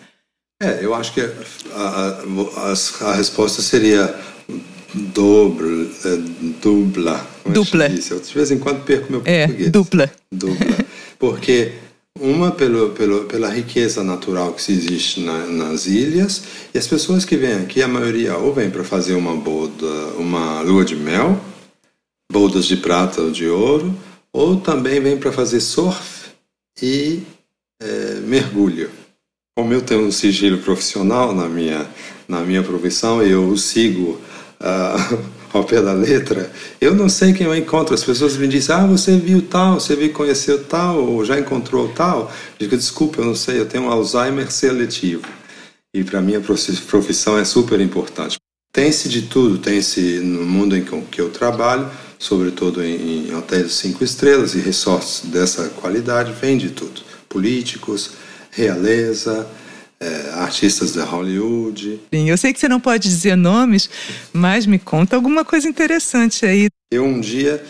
É, 0.62 0.80
eu 0.82 0.94
acho 0.94 1.12
que 1.12 1.20
a, 1.20 1.28
a, 1.74 2.72
a, 3.06 3.10
a 3.10 3.14
resposta 3.14 3.60
seria 3.60 4.14
Doble, 4.94 5.90
é, 6.04 6.16
dupla. 6.62 7.26
Dupla. 7.44 7.86
Eu 7.86 8.20
de 8.20 8.34
vez 8.34 8.50
em 8.52 8.58
quando 8.58 8.84
perco 8.84 9.10
meu 9.10 9.22
é, 9.24 9.46
português. 9.46 9.72
Dupla. 9.72 10.12
Dupla. 10.30 10.76
Porque 11.18 11.72
uma 12.20 12.52
pelo, 12.52 12.90
pelo, 12.90 13.24
pela 13.24 13.48
riqueza 13.48 14.04
natural 14.04 14.52
que 14.52 14.70
existe 14.70 15.20
na, 15.20 15.46
nas 15.46 15.86
ilhas 15.86 16.44
e 16.72 16.78
as 16.78 16.86
pessoas 16.86 17.24
que 17.24 17.36
vêm 17.36 17.54
aqui, 17.54 17.82
a 17.82 17.88
maioria 17.88 18.36
ou 18.36 18.54
vem 18.54 18.70
para 18.70 18.84
fazer 18.84 19.14
uma 19.14 19.34
boda, 19.34 19.86
uma 20.16 20.60
lua 20.60 20.84
de 20.84 20.94
mel, 20.94 21.40
bodas 22.30 22.66
de 22.66 22.76
prata 22.76 23.20
ou 23.20 23.30
de 23.32 23.48
ouro, 23.48 23.94
ou 24.32 24.60
também 24.60 25.00
vem 25.00 25.16
para 25.16 25.32
fazer 25.32 25.60
surf 25.60 26.30
e 26.80 27.22
é, 27.82 28.20
mergulho. 28.20 28.90
Como 29.56 29.72
eu 29.72 29.82
tenho 29.82 30.06
um 30.06 30.12
sigilo 30.12 30.58
profissional 30.58 31.34
na 31.34 31.48
minha, 31.48 31.88
na 32.28 32.40
minha 32.40 32.62
profissão, 32.62 33.22
eu 33.22 33.56
sigo 33.56 34.20
uh, 34.60 35.18
ao 35.58 35.64
pé 35.64 35.80
da 35.80 35.92
letra, 35.92 36.50
eu 36.80 36.94
não 36.94 37.08
sei 37.08 37.32
quem 37.32 37.46
eu 37.46 37.54
encontro. 37.54 37.94
As 37.94 38.04
pessoas 38.04 38.36
me 38.36 38.48
dizem, 38.48 38.74
ah, 38.74 38.86
você 38.86 39.16
viu 39.16 39.42
tal, 39.42 39.80
você 39.80 39.94
viu 39.94 40.12
conheceu 40.12 40.64
tal, 40.64 41.04
ou 41.04 41.24
já 41.24 41.38
encontrou 41.38 41.88
tal. 41.88 42.32
Eu 42.58 42.66
digo, 42.66 42.76
desculpa, 42.76 43.20
eu 43.20 43.24
não 43.24 43.34
sei, 43.34 43.60
eu 43.60 43.66
tenho 43.66 43.84
um 43.84 43.90
Alzheimer 43.90 44.50
seletivo. 44.50 45.24
E 45.94 46.02
para 46.02 46.20
mim 46.20 46.34
a 46.34 46.40
profissão 46.40 47.38
é 47.38 47.44
super 47.44 47.80
importante. 47.80 48.36
Tem-se 48.72 49.08
de 49.08 49.22
tudo, 49.22 49.58
tem-se 49.58 50.18
no 50.18 50.44
mundo 50.44 50.76
em 50.76 50.84
que 50.84 51.20
eu 51.20 51.30
trabalho, 51.30 51.88
sobretudo 52.18 52.82
em, 52.82 53.28
em 53.28 53.34
hotéis 53.36 53.74
cinco 53.74 54.02
estrelas 54.02 54.54
e 54.56 54.58
resorts 54.58 55.22
dessa 55.26 55.68
qualidade, 55.68 56.32
vem 56.32 56.58
de 56.58 56.70
tudo. 56.70 57.00
Políticos, 57.28 58.10
realeza, 58.50 59.46
é, 60.04 60.30
artistas 60.34 60.92
da 60.92 61.04
Hollywood. 61.04 62.00
Sim, 62.12 62.28
eu 62.28 62.36
sei 62.36 62.52
que 62.52 62.60
você 62.60 62.68
não 62.68 62.78
pode 62.78 63.08
dizer 63.08 63.36
nomes, 63.36 63.88
mas 64.32 64.66
me 64.66 64.78
conta 64.78 65.16
alguma 65.16 65.44
coisa 65.44 65.66
interessante 65.66 66.44
aí. 66.44 66.68
Eu 66.92 67.04
um 67.04 67.20
dia 67.20 67.64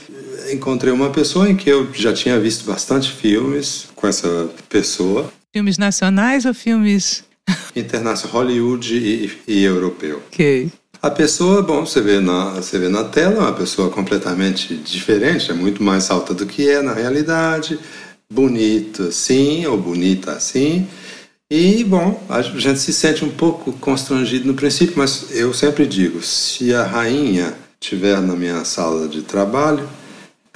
encontrei 0.52 0.92
uma 0.92 1.10
pessoa 1.10 1.48
em 1.48 1.56
que 1.56 1.70
eu 1.70 1.88
já 1.94 2.12
tinha 2.12 2.38
visto 2.38 2.64
bastante 2.64 3.10
filmes 3.10 3.86
com 3.94 4.06
essa 4.06 4.48
pessoa. 4.68 5.32
Filmes 5.54 5.78
nacionais 5.78 6.44
ou 6.44 6.52
filmes 6.52 7.24
internacional, 7.76 8.34
Hollywood 8.34 8.96
e, 8.96 9.30
e 9.46 9.62
europeu. 9.62 10.20
Ok. 10.32 10.70
A 11.00 11.10
pessoa, 11.10 11.62
bom, 11.62 11.84
você 11.84 12.00
vê, 12.00 12.18
na, 12.18 12.52
você 12.52 12.78
vê 12.78 12.88
na 12.88 13.04
tela, 13.04 13.34
é 13.34 13.38
uma 13.40 13.52
pessoa 13.52 13.90
completamente 13.90 14.74
diferente, 14.74 15.50
é 15.50 15.54
muito 15.54 15.82
mais 15.82 16.10
alta 16.10 16.32
do 16.32 16.46
que 16.46 16.68
é 16.68 16.80
na 16.80 16.94
realidade, 16.94 17.78
bonita 18.32 19.12
sim, 19.12 19.66
ou 19.66 19.76
bonita 19.76 20.32
assim, 20.32 20.88
e, 21.50 21.84
bom, 21.84 22.24
a 22.28 22.40
gente 22.40 22.80
se 22.80 22.92
sente 22.92 23.24
um 23.24 23.30
pouco 23.30 23.72
constrangido 23.74 24.46
no 24.46 24.54
princípio, 24.54 24.94
mas 24.96 25.30
eu 25.30 25.52
sempre 25.52 25.86
digo: 25.86 26.22
se 26.22 26.74
a 26.74 26.84
rainha 26.84 27.54
estiver 27.80 28.20
na 28.20 28.34
minha 28.34 28.64
sala 28.64 29.06
de 29.06 29.22
trabalho, 29.22 29.88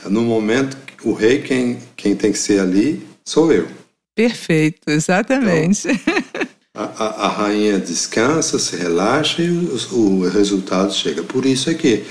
no 0.06 0.22
momento, 0.22 0.76
o 1.04 1.12
rei, 1.12 1.42
quem, 1.42 1.78
quem 1.94 2.16
tem 2.16 2.32
que 2.32 2.38
ser 2.38 2.60
ali, 2.60 3.06
sou 3.24 3.52
eu. 3.52 3.68
Perfeito, 4.16 4.88
exatamente. 4.88 5.88
Então, 5.88 6.48
a, 6.74 6.84
a, 6.84 7.26
a, 7.26 7.28
rainha 7.28 7.78
descansa, 7.78 8.58
se 8.58 8.76
relaxa 8.76 9.42
e 9.42 9.50
o, 9.50 9.94
o 9.94 10.28
resultado 10.28 10.92
chega. 10.92 11.22
Por 11.22 11.44
isso 11.44 11.70
é 11.70 11.74
que, 11.74 12.04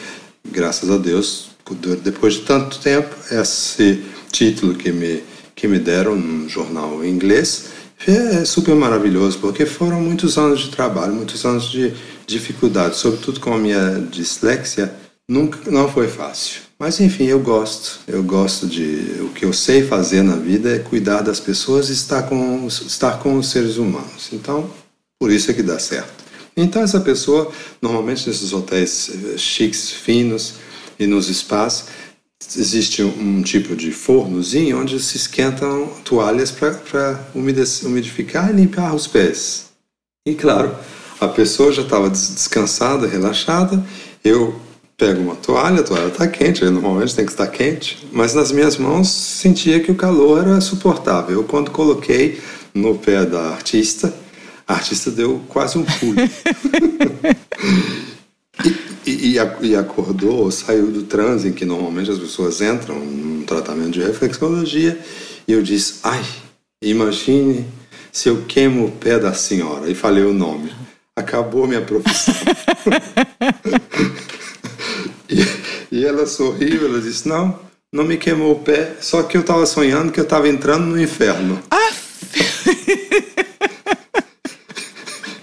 graças 0.52 0.90
a 0.90 0.98
Deus, 0.98 1.50
depois 2.04 2.36
de 2.36 2.42
tanto 2.42 2.80
tempo, 2.80 3.14
esse 3.32 4.04
título 4.32 4.76
que 4.76 4.92
me, 4.92 5.24
que 5.56 5.68
me 5.68 5.80
deram 5.80 6.16
no 6.16 6.48
jornal 6.48 7.04
inglês 7.04 7.77
é 8.06 8.46
super 8.46 8.76
maravilhoso, 8.76 9.40
porque 9.40 9.66
foram 9.66 10.00
muitos 10.02 10.38
anos 10.38 10.62
de 10.62 10.70
trabalho, 10.70 11.14
muitos 11.14 11.46
anos 11.46 11.72
de 11.72 11.94
dificuldade, 12.28 12.96
sobretudo 12.96 13.40
com 13.40 13.54
a 13.54 13.58
minha 13.58 14.00
dislexia, 14.12 14.94
nunca 15.28 15.72
não 15.72 15.90
foi 15.90 16.08
fácil. 16.08 16.62
Mas 16.80 17.00
enfim, 17.00 17.26
eu 17.26 17.40
gosto. 17.40 18.00
Eu 18.08 18.24
gosto 18.24 18.68
de 18.68 19.18
o 19.22 19.30
que 19.30 19.46
eu 19.46 19.52
sei 19.52 19.84
fazer 19.84 20.22
na 20.22 20.36
vida 20.36 20.76
é 20.76 20.80
cuidar 20.80 21.22
das 21.22 21.40
pessoas 21.40 21.90
e 21.90 21.94
estar 21.94 22.24
com 22.24 22.68
estar 22.68 23.20
com 23.20 23.36
os 23.38 23.50
seres 23.50 23.78
humanos. 23.78 24.30
Então, 24.32 24.70
por 25.20 25.32
isso 25.32 25.50
é 25.50 25.54
que 25.54 25.64
dá 25.64 25.80
certo. 25.80 26.26
Então 26.56 26.82
essa 26.82 27.00
pessoa, 27.00 27.52
normalmente 27.82 28.28
nesses 28.28 28.54
hotéis 28.54 29.10
eh, 29.10 29.38
chiques, 29.38 29.92
finos 29.92 30.56
e 31.00 31.06
nos 31.06 31.30
espaços, 31.30 31.88
existe 32.58 33.04
um 33.04 33.42
tipo 33.42 33.76
de 33.76 33.92
fornozinho 33.92 34.80
onde 34.80 35.00
se 35.00 35.18
esquentam 35.18 35.88
toalhas 36.04 36.52
para 36.52 37.20
umidificar 37.34 38.50
e 38.50 38.54
limpar 38.54 38.96
os 38.96 39.08
pés. 39.08 39.68
E 40.26 40.36
claro, 40.36 40.76
a 41.20 41.28
pessoa 41.28 41.72
já 41.72 41.82
estava 41.82 42.10
descansada, 42.10 43.08
relaxada. 43.08 43.84
Eu 44.24 44.56
pego 44.98 45.22
uma 45.22 45.36
toalha, 45.36 45.82
a 45.82 45.84
toalha 45.84 46.08
está 46.08 46.28
quente, 46.28 46.64
normalmente 46.66 47.16
tem 47.16 47.26
que 47.26 47.32
estar 47.32 47.48
quente, 47.48 48.08
mas 48.12 48.34
nas 48.34 48.52
minhas 48.52 48.78
mãos 48.78 49.10
sentia 49.10 49.80
que 49.80 49.92
o 49.92 49.96
calor 49.96 50.48
era 50.48 50.62
suportável. 50.62 51.38
Eu, 51.38 51.44
quando 51.44 51.72
coloquei 51.72 52.42
no 52.74 52.98
pé 52.98 53.26
da 53.26 53.50
artista, 53.50 54.14
a 54.68 54.74
artista 54.74 55.12
deu 55.12 55.42
quase 55.48 55.78
um 55.78 55.84
pulo. 55.84 56.18
E, 59.06 59.38
e, 59.62 59.76
acordou, 59.76 60.52
saiu 60.52 60.88
do 60.88 61.04
transe 61.04 61.48
em 61.48 61.54
que 61.54 61.64
normalmente 61.64 62.12
as 62.12 62.20
pessoas 62.20 62.60
entram 62.60 63.00
num 63.00 63.44
tratamento 63.44 63.92
de 63.92 64.02
reflexologia, 64.02 65.00
e 65.48 65.54
eu 65.54 65.64
disse: 65.64 66.00
Ai, 66.04 66.26
imagine 66.82 67.66
se 68.12 68.28
eu 68.28 68.44
queimo 68.46 68.86
o 68.86 68.92
pé 68.92 69.18
da 69.18 69.34
senhora. 69.34 69.90
E 69.90 69.96
falei 69.96 70.24
o 70.24 70.34
nome. 70.34 70.74
Acabou 71.16 71.68
minha 71.68 71.82
profissão. 71.82 72.36
e, 75.30 75.96
e 75.96 76.06
ela 76.06 76.26
sorriu, 76.26 76.88
ela 76.88 77.00
disse: 77.00 77.30
Não, 77.30 77.58
não 77.94 78.04
me 78.04 78.18
queimou 78.18 78.52
o 78.52 78.60
pé, 78.60 78.98
só 79.00 79.24
que 79.24 79.38
eu 79.38 79.42
estava 79.42 79.66
sonhando 79.66 80.12
que 80.12 80.20
eu 80.20 80.26
estava 80.26 80.50
entrando 80.50 80.86
no 80.86 81.02
inferno. 81.02 81.64
Ah! 81.72 81.88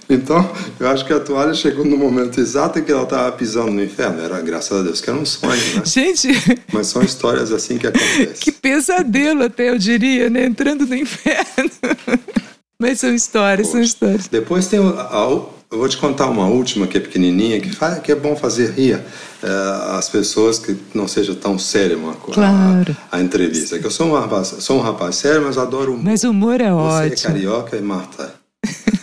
Então, 0.07 0.47
eu 0.79 0.87
acho 0.87 1.05
que 1.05 1.13
a 1.13 1.19
toalha 1.19 1.53
chegou 1.53 1.85
no 1.85 1.97
momento 1.97 2.39
exato 2.39 2.79
em 2.79 2.83
que 2.83 2.91
ela 2.91 3.03
estava 3.03 3.31
pisando 3.31 3.71
no 3.71 3.83
inferno. 3.83 4.21
Era, 4.21 4.41
graças 4.41 4.77
a 4.77 4.83
Deus, 4.83 5.01
que 5.01 5.09
era 5.09 5.17
um 5.17 5.25
sonho, 5.25 5.75
né? 5.75 5.81
Gente... 5.85 6.29
Mas 6.71 6.87
são 6.87 7.01
histórias 7.01 7.51
assim 7.51 7.77
que 7.77 7.87
acontecem. 7.87 8.33
Que 8.39 8.51
pesadelo 8.51 9.43
até, 9.43 9.69
eu 9.69 9.77
diria, 9.77 10.29
né? 10.29 10.45
Entrando 10.45 10.85
no 10.85 10.95
inferno. 10.95 11.71
Mas 12.77 12.99
são 12.99 13.13
histórias, 13.13 13.67
Poxa. 13.67 13.77
são 13.77 13.81
histórias. 13.81 14.27
Depois 14.27 14.67
tem... 14.67 14.79
A, 14.79 15.01
a, 15.01 15.55
eu 15.71 15.79
vou 15.79 15.89
te 15.89 15.97
contar 15.97 16.27
uma 16.27 16.47
última 16.47 16.87
que 16.87 16.97
é 16.97 16.99
pequenininha, 16.99 17.59
que, 17.59 17.69
faz, 17.69 17.99
que 17.99 18.11
é 18.11 18.15
bom 18.15 18.35
fazer 18.35 18.71
rir 18.71 18.99
é, 19.43 19.97
as 19.97 20.09
pessoas 20.09 20.59
que 20.59 20.77
não 20.93 21.07
seja 21.07 21.35
tão 21.35 21.57
séria 21.57 21.97
uma 21.97 22.13
coisa. 22.13 22.39
Claro. 22.39 22.97
A, 23.11 23.17
a, 23.17 23.21
entrevista. 23.21 23.77
Que 23.79 23.85
eu 23.85 23.91
sou 23.91 24.07
um 24.07 24.13
rapaz, 24.13 24.55
sou 24.59 24.77
um 24.77 24.81
rapaz 24.81 25.15
sério, 25.15 25.43
mas 25.43 25.57
adoro 25.57 25.93
humor. 25.93 26.03
Mas 26.03 26.23
o 26.23 26.31
humor 26.31 26.61
é 26.61 26.69
Você 26.69 26.71
ótimo. 26.71 27.17
Você 27.17 27.27
é 27.27 27.29
carioca 27.29 27.77
e 27.77 27.81
Marta 27.81 28.35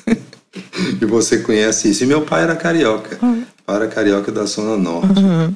e 1.03 1.07
você 1.07 1.39
conhece 1.39 1.91
isso. 1.91 2.05
E 2.05 2.07
meu 2.07 2.23
pai 2.23 2.45
era 2.45 2.55
carioca, 2.55 3.19
uhum. 3.21 3.45
pai 3.67 3.77
era 3.77 3.89
carioca 3.89 4.31
da 4.31 4.45
Zona 4.45 4.77
Norte. 4.77 5.19
Uhum. 5.19 5.55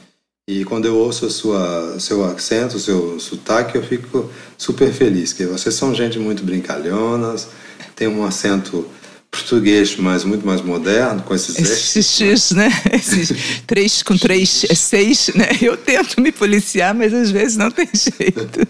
E 0.48 0.64
quando 0.64 0.86
eu 0.86 0.96
ouço 0.96 1.28
sua, 1.30 1.98
seu 1.98 2.24
acento, 2.24 2.78
seu 2.78 3.18
sotaque, 3.18 3.76
eu 3.76 3.82
fico 3.82 4.30
super 4.56 4.92
feliz, 4.92 5.32
que 5.32 5.44
vocês 5.44 5.74
são 5.74 5.94
gente 5.94 6.18
muito 6.18 6.44
brincalhonas, 6.44 7.48
tem 7.96 8.06
um 8.06 8.24
acento 8.24 8.86
português, 9.30 9.96
mas 9.96 10.24
muito 10.24 10.46
mais 10.46 10.62
moderno, 10.62 11.22
com 11.22 11.34
esses 11.34 11.58
Esses 11.58 12.06
X, 12.06 12.50
né? 12.52 12.70
Esses 12.92 13.32
três 13.66 14.02
com 14.02 14.16
três 14.16 14.64
é 14.68 14.74
seis, 14.74 15.30
né? 15.34 15.48
Eu 15.60 15.76
tento 15.76 16.20
me 16.20 16.32
policiar, 16.32 16.94
mas 16.94 17.12
às 17.12 17.30
vezes 17.30 17.56
não 17.56 17.70
tem 17.70 17.88
jeito. 17.92 18.66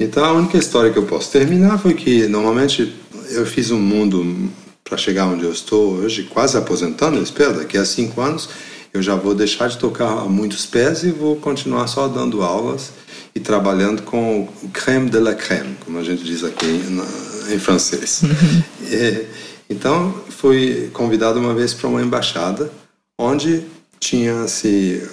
Então 0.00 0.24
a 0.24 0.32
única 0.32 0.56
história 0.56 0.92
que 0.92 0.98
eu 0.98 1.06
posso 1.06 1.30
terminar 1.32 1.78
foi 1.78 1.94
que 1.94 2.28
normalmente 2.28 2.94
eu 3.30 3.44
fiz 3.44 3.70
um 3.70 3.80
mundo 3.80 4.50
para 4.88 4.96
chegar 4.96 5.26
onde 5.26 5.44
eu 5.44 5.52
estou 5.52 5.94
hoje, 5.94 6.24
quase 6.24 6.56
aposentando, 6.56 7.18
eu 7.18 7.22
espero, 7.22 7.58
daqui 7.58 7.76
a 7.76 7.84
cinco 7.84 8.20
anos 8.20 8.48
eu 8.92 9.02
já 9.02 9.14
vou 9.14 9.34
deixar 9.34 9.68
de 9.68 9.76
tocar 9.76 10.24
muitos 10.24 10.64
pés 10.64 11.02
e 11.02 11.10
vou 11.10 11.36
continuar 11.36 11.86
só 11.86 12.08
dando 12.08 12.42
aulas 12.42 12.92
e 13.34 13.40
trabalhando 13.40 14.02
com 14.02 14.48
o 14.62 14.68
crème 14.70 15.10
de 15.10 15.18
la 15.18 15.34
crème, 15.34 15.76
como 15.84 15.98
a 15.98 16.02
gente 16.02 16.24
diz 16.24 16.42
aqui 16.42 16.66
na, 16.66 17.54
em 17.54 17.58
francês. 17.58 18.22
Uhum. 18.22 18.62
E, 18.90 19.26
então, 19.68 20.14
fui 20.30 20.88
convidado 20.94 21.38
uma 21.38 21.54
vez 21.54 21.74
para 21.74 21.88
uma 21.88 22.02
embaixada 22.02 22.72
onde 23.18 23.64
tinha-se 24.00 25.06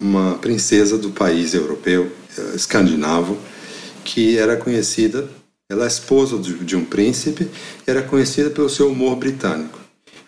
uma 0.00 0.34
princesa 0.34 0.98
do 0.98 1.10
país 1.10 1.54
europeu, 1.54 2.10
eh, 2.36 2.56
escandinavo, 2.56 3.38
que 4.04 4.36
era 4.36 4.56
conhecida 4.56 5.28
Ela 5.70 5.84
é 5.84 5.86
esposa 5.86 6.38
de, 6.38 6.74
um 6.74 6.82
príncipe 6.82 7.46
e 7.86 7.90
era 7.90 8.00
conhecida 8.00 8.48
pelo 8.48 8.70
seu 8.70 8.90
humor 8.90 9.16
britânico. 9.16 9.78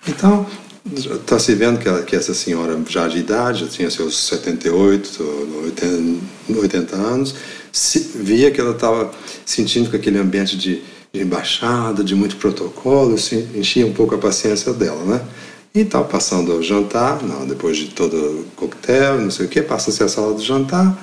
Então, 0.06 0.46
está 0.94 1.38
se 1.38 1.54
vendo 1.54 1.78
que, 1.78 1.88
ela, 1.88 2.02
que, 2.02 2.14
essa 2.14 2.34
senhora 2.34 2.78
já 2.86 3.08
de 3.08 3.20
idade, 3.20 3.60
já 3.60 3.66
tinha 3.66 3.90
seus 3.90 4.18
78, 4.18 5.22
80, 5.64 6.60
80 6.60 6.96
anos, 6.96 7.34
se, 7.72 8.00
via 8.16 8.50
que 8.50 8.60
ela 8.60 8.72
estava 8.72 9.10
sentindo 9.46 9.88
que 9.88 9.96
aquele 9.96 10.18
ambiente 10.18 10.58
de, 10.58 10.82
de, 11.10 11.22
embaixada, 11.22 12.04
de 12.04 12.14
muito 12.14 12.36
protocolo, 12.36 13.16
enchia 13.54 13.86
um 13.86 13.94
pouco 13.94 14.14
a 14.14 14.18
paciência 14.18 14.74
dela, 14.74 15.02
né? 15.06 15.26
E 15.74 15.86
tal, 15.86 16.04
passando 16.04 16.52
ao 16.52 16.62
jantar, 16.62 17.22
não, 17.22 17.46
depois 17.46 17.78
de 17.78 17.86
todo 17.86 18.14
o 18.14 18.44
coquetel, 18.56 19.18
não 19.18 19.30
sei 19.30 19.46
o 19.46 19.48
que, 19.48 19.62
passa-se 19.62 20.02
a 20.02 20.08
sala 20.08 20.34
do 20.34 20.42
jantar, 20.42 20.98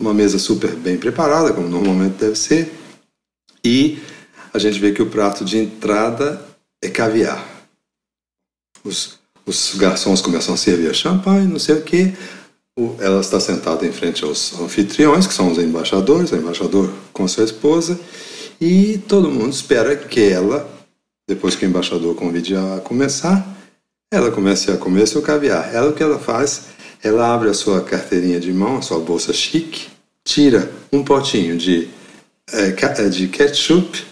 uma 0.00 0.14
mesa 0.14 0.38
super 0.38 0.70
bem 0.76 0.96
preparada, 0.96 1.52
como 1.52 1.68
normalmente 1.68 2.14
deve 2.20 2.36
ser, 2.36 2.70
e 3.66 3.98
a 4.54 4.58
gente 4.58 4.78
vê 4.78 4.92
que 4.92 5.02
o 5.02 5.06
prato 5.10 5.44
de 5.44 5.58
entrada 5.58 6.40
é 6.80 6.88
caviar. 6.88 7.44
Os, 8.84 9.18
os 9.44 9.74
garçons 9.74 10.22
começam 10.22 10.54
a 10.54 10.56
servir 10.56 10.94
champanhe, 10.94 11.48
não 11.48 11.58
sei 11.58 11.74
o 11.74 11.82
que. 11.82 12.14
Ela 13.00 13.20
está 13.20 13.40
sentada 13.40 13.84
em 13.84 13.92
frente 13.92 14.22
aos 14.22 14.58
anfitriões, 14.60 15.26
que 15.26 15.34
são 15.34 15.50
os 15.50 15.58
embaixadores, 15.58 16.30
o 16.30 16.36
embaixador 16.36 16.92
com 17.12 17.26
sua 17.26 17.44
esposa, 17.44 17.98
e 18.60 18.98
todo 19.08 19.30
mundo 19.30 19.52
espera 19.52 19.96
que 19.96 20.20
ela, 20.20 20.68
depois 21.28 21.56
que 21.56 21.66
o 21.66 21.68
embaixador 21.68 22.14
convide 22.14 22.54
a 22.54 22.80
começar, 22.84 23.44
ela 24.12 24.30
comece 24.30 24.70
a 24.70 24.76
comer 24.76 25.08
seu 25.08 25.22
caviar. 25.22 25.74
Ela 25.74 25.90
o 25.90 25.92
que 25.92 26.02
ela 26.02 26.18
faz? 26.18 26.66
Ela 27.02 27.34
abre 27.34 27.48
a 27.48 27.54
sua 27.54 27.80
carteirinha 27.80 28.38
de 28.38 28.52
mão, 28.52 28.78
a 28.78 28.82
sua 28.82 29.00
bolsa 29.00 29.32
chique, 29.32 29.88
tira 30.24 30.70
um 30.92 31.02
potinho 31.02 31.56
de 31.56 31.95
é, 32.52 32.68
é, 32.68 33.08
de 33.08 33.28
ketchup 33.28 34.04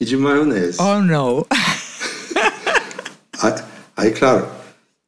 e 0.00 0.04
de 0.04 0.16
maionese. 0.16 0.78
Oh, 0.80 1.00
não! 1.00 1.46
aí, 3.40 3.54
aí, 3.96 4.10
claro, 4.12 4.48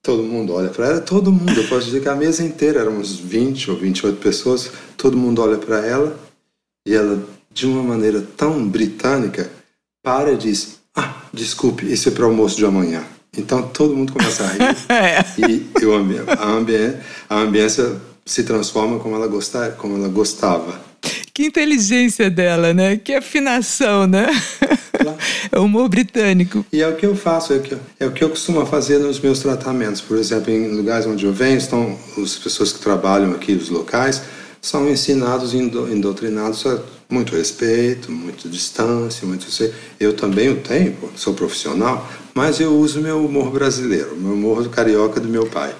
todo 0.03 0.23
mundo 0.23 0.53
olha 0.53 0.69
para 0.69 0.87
ela, 0.87 1.01
todo 1.01 1.33
mundo, 1.33 1.59
eu 1.59 1.67
posso 1.67 1.87
dizer 1.87 2.03
que 2.03 2.09
a 2.09 2.15
mesa 2.15 2.45
inteira, 2.45 2.81
éramos 2.81 3.17
20 3.19 3.71
ou 3.71 3.77
28 3.77 4.19
pessoas, 4.19 4.71
todo 4.97 5.17
mundo 5.17 5.43
olha 5.43 5.57
para 5.57 5.79
ela 5.85 6.17
e 6.87 6.95
ela, 6.95 7.23
de 7.51 7.67
uma 7.67 7.83
maneira 7.83 8.21
tão 8.37 8.69
britânica, 8.69 9.51
para 10.03 10.33
e 10.33 10.37
diz: 10.37 10.81
Ah, 10.95 11.23
desculpe, 11.33 11.91
isso 11.91 12.09
é 12.09 12.13
para 12.13 12.25
o 12.25 12.29
almoço 12.29 12.57
de 12.57 12.67
amanhã. 12.67 13.03
Então 13.37 13.63
todo 13.63 13.97
mundo 13.97 14.13
começa 14.13 14.45
a 14.45 14.49
rir 14.49 14.61
é. 14.93 15.25
e 15.39 15.67
eu, 15.81 15.95
a, 15.95 15.99
ambi 16.47 16.77
a 17.29 17.37
ambiência 17.37 18.01
se 18.25 18.45
transforma 18.45 18.99
como 18.99 19.17
ela, 19.17 19.27
gostar, 19.27 19.73
como 19.73 19.97
ela 19.97 20.09
gostava. 20.09 20.81
Que 21.35 21.47
inteligência 21.47 22.31
dela, 22.31 22.73
né? 22.73 22.97
Que 22.97 23.13
afinação, 23.15 24.07
né? 24.07 24.27
É 25.53 25.59
o 25.59 25.65
humor 25.65 25.89
britânico. 25.89 26.65
E 26.73 26.81
é 26.81 26.89
o 26.89 26.97
que 26.97 27.05
eu 27.05 27.15
faço, 27.15 27.53
é 27.53 27.57
o 27.57 27.61
que, 27.61 27.77
é 28.01 28.07
o 28.07 28.13
que 28.13 28.25
eu 28.25 28.31
costumo 28.31 28.65
fazer 28.65 28.99
nos 28.99 29.21
meus 29.21 29.41
tratamentos. 29.41 30.01
Por 30.01 30.17
exemplo, 30.17 30.51
em 30.51 30.69
lugares 30.69 31.07
onde 31.07 31.27
eu 31.27 31.33
venho, 31.33 31.59
estão 31.59 31.99
as 32.17 32.37
pessoas 32.37 32.73
que 32.73 32.79
trabalham 32.79 33.33
aqui, 33.33 33.53
os 33.53 33.69
locais, 33.69 34.23
são 34.63 34.89
ensinados 34.89 35.53
e 35.53 35.69
doutrinados 36.01 36.65
a 36.67 36.81
muito 37.11 37.37
respeito, 37.37 38.11
muita 38.11 38.49
distância, 38.49 39.27
muito 39.27 39.47
eu 40.01 40.15
também 40.15 40.49
o 40.49 40.57
tenho, 40.57 40.97
sou 41.17 41.35
profissional, 41.35 42.09
mas 42.33 42.61
eu 42.61 42.73
uso 42.77 43.01
meu 43.01 43.25
humor 43.25 43.51
brasileiro, 43.51 44.17
meu 44.17 44.33
humor 44.33 44.69
carioca 44.71 45.21
do 45.21 45.29
meu 45.29 45.47
pai. 45.47 45.75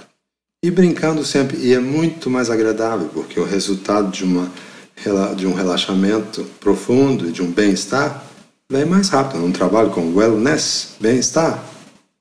E 0.63 0.71
brincando 0.71 1.25
sempre, 1.25 1.57
e 1.59 1.73
é 1.73 1.81
muito 1.81 2.29
mais 2.29 2.51
agradável, 2.51 3.09
porque 3.13 3.41
o 3.41 3.45
resultado 3.45 4.11
de 4.11 4.23
uma 4.23 4.53
de 5.37 5.47
um 5.47 5.55
relaxamento 5.55 6.45
profundo 6.61 7.29
e 7.29 7.33
de 7.33 7.43
um 7.43 7.51
bem-estar, 7.51 8.25
vem 8.71 8.85
mais 8.85 9.09
rápido. 9.09 9.45
Um 9.45 9.53
trabalho 9.53 9.91
com 9.91 10.15
wellness, 10.15 10.97
bem-estar, 10.99 11.63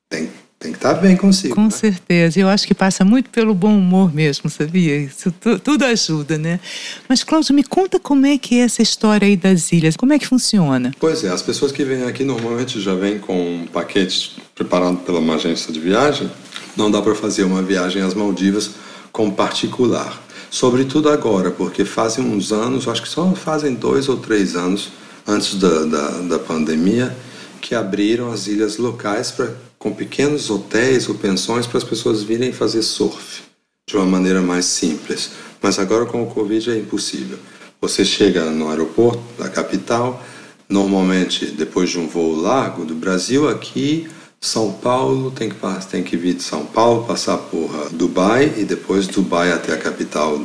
tem, 0.08 0.30
tem 0.58 0.72
que 0.72 0.78
estar 0.78 0.94
bem 0.94 1.16
consigo. 1.16 1.54
Com 1.54 1.64
né? 1.64 1.70
certeza. 1.70 2.38
Eu 2.38 2.48
acho 2.48 2.66
que 2.66 2.74
passa 2.74 3.04
muito 3.04 3.30
pelo 3.30 3.54
bom 3.54 3.76
humor 3.76 4.14
mesmo, 4.14 4.50
sabia? 4.50 4.96
Isso 4.96 5.32
tudo 5.62 5.84
ajuda, 5.84 6.36
né? 6.36 6.60
Mas, 7.08 7.24
Cláudio, 7.24 7.54
me 7.54 7.64
conta 7.64 7.98
como 7.98 8.26
é 8.26 8.36
que 8.36 8.56
é 8.56 8.64
essa 8.64 8.82
história 8.82 9.26
aí 9.26 9.36
das 9.36 9.72
ilhas. 9.72 9.96
Como 9.96 10.12
é 10.12 10.18
que 10.18 10.26
funciona? 10.26 10.92
Pois 11.00 11.24
é, 11.24 11.30
as 11.30 11.42
pessoas 11.42 11.72
que 11.72 11.84
vêm 11.84 12.04
aqui 12.04 12.24
normalmente 12.24 12.80
já 12.80 12.94
vêm 12.94 13.18
com 13.18 13.62
um 13.62 13.66
paquete 13.66 14.42
preparado 14.54 14.98
pela 14.98 15.20
uma 15.20 15.36
agência 15.36 15.72
de 15.72 15.80
viagem. 15.80 16.30
Não 16.76 16.90
dá 16.90 17.00
para 17.00 17.14
fazer 17.14 17.44
uma 17.44 17.62
viagem 17.62 18.02
às 18.02 18.14
Maldivas 18.14 18.72
com 19.10 19.30
particular 19.30 20.23
sobretudo 20.54 21.08
agora, 21.08 21.50
porque 21.50 21.84
fazem 21.84 22.24
uns 22.24 22.52
anos, 22.52 22.86
acho 22.86 23.02
que 23.02 23.08
só 23.08 23.28
fazem 23.32 23.74
dois 23.74 24.08
ou 24.08 24.18
três 24.18 24.54
anos 24.54 24.92
antes 25.26 25.56
da, 25.56 25.84
da, 25.84 26.08
da 26.20 26.38
pandemia, 26.38 27.14
que 27.60 27.74
abriram 27.74 28.30
as 28.30 28.46
ilhas 28.46 28.78
locais 28.78 29.32
pra, 29.32 29.50
com 29.80 29.92
pequenos 29.92 30.50
hotéis 30.50 31.08
ou 31.08 31.16
pensões 31.16 31.66
para 31.66 31.78
as 31.78 31.82
pessoas 31.82 32.22
virem 32.22 32.52
fazer 32.52 32.82
surf 32.82 33.42
de 33.84 33.96
uma 33.96 34.06
maneira 34.06 34.40
mais 34.40 34.66
simples. 34.66 35.32
Mas 35.60 35.80
agora 35.80 36.06
com 36.06 36.22
o 36.22 36.26
Covid 36.26 36.70
é 36.70 36.78
impossível. 36.78 37.38
Você 37.80 38.04
chega 38.04 38.44
no 38.44 38.68
aeroporto 38.70 39.24
da 39.36 39.48
capital, 39.48 40.22
normalmente 40.68 41.46
depois 41.46 41.90
de 41.90 41.98
um 41.98 42.06
voo 42.06 42.32
largo 42.32 42.84
do 42.84 42.94
Brasil 42.94 43.48
aqui 43.48 44.06
são 44.44 44.70
Paulo 44.72 45.30
tem 45.30 45.48
que, 45.48 45.56
tem 45.90 46.02
que 46.02 46.18
vir 46.18 46.34
de 46.34 46.42
São 46.42 46.66
Paulo, 46.66 47.04
passar 47.04 47.38
por 47.38 47.88
Dubai 47.92 48.52
e 48.58 48.64
depois 48.64 49.06
Dubai 49.06 49.50
até 49.50 49.72
a 49.72 49.78
capital 49.78 50.38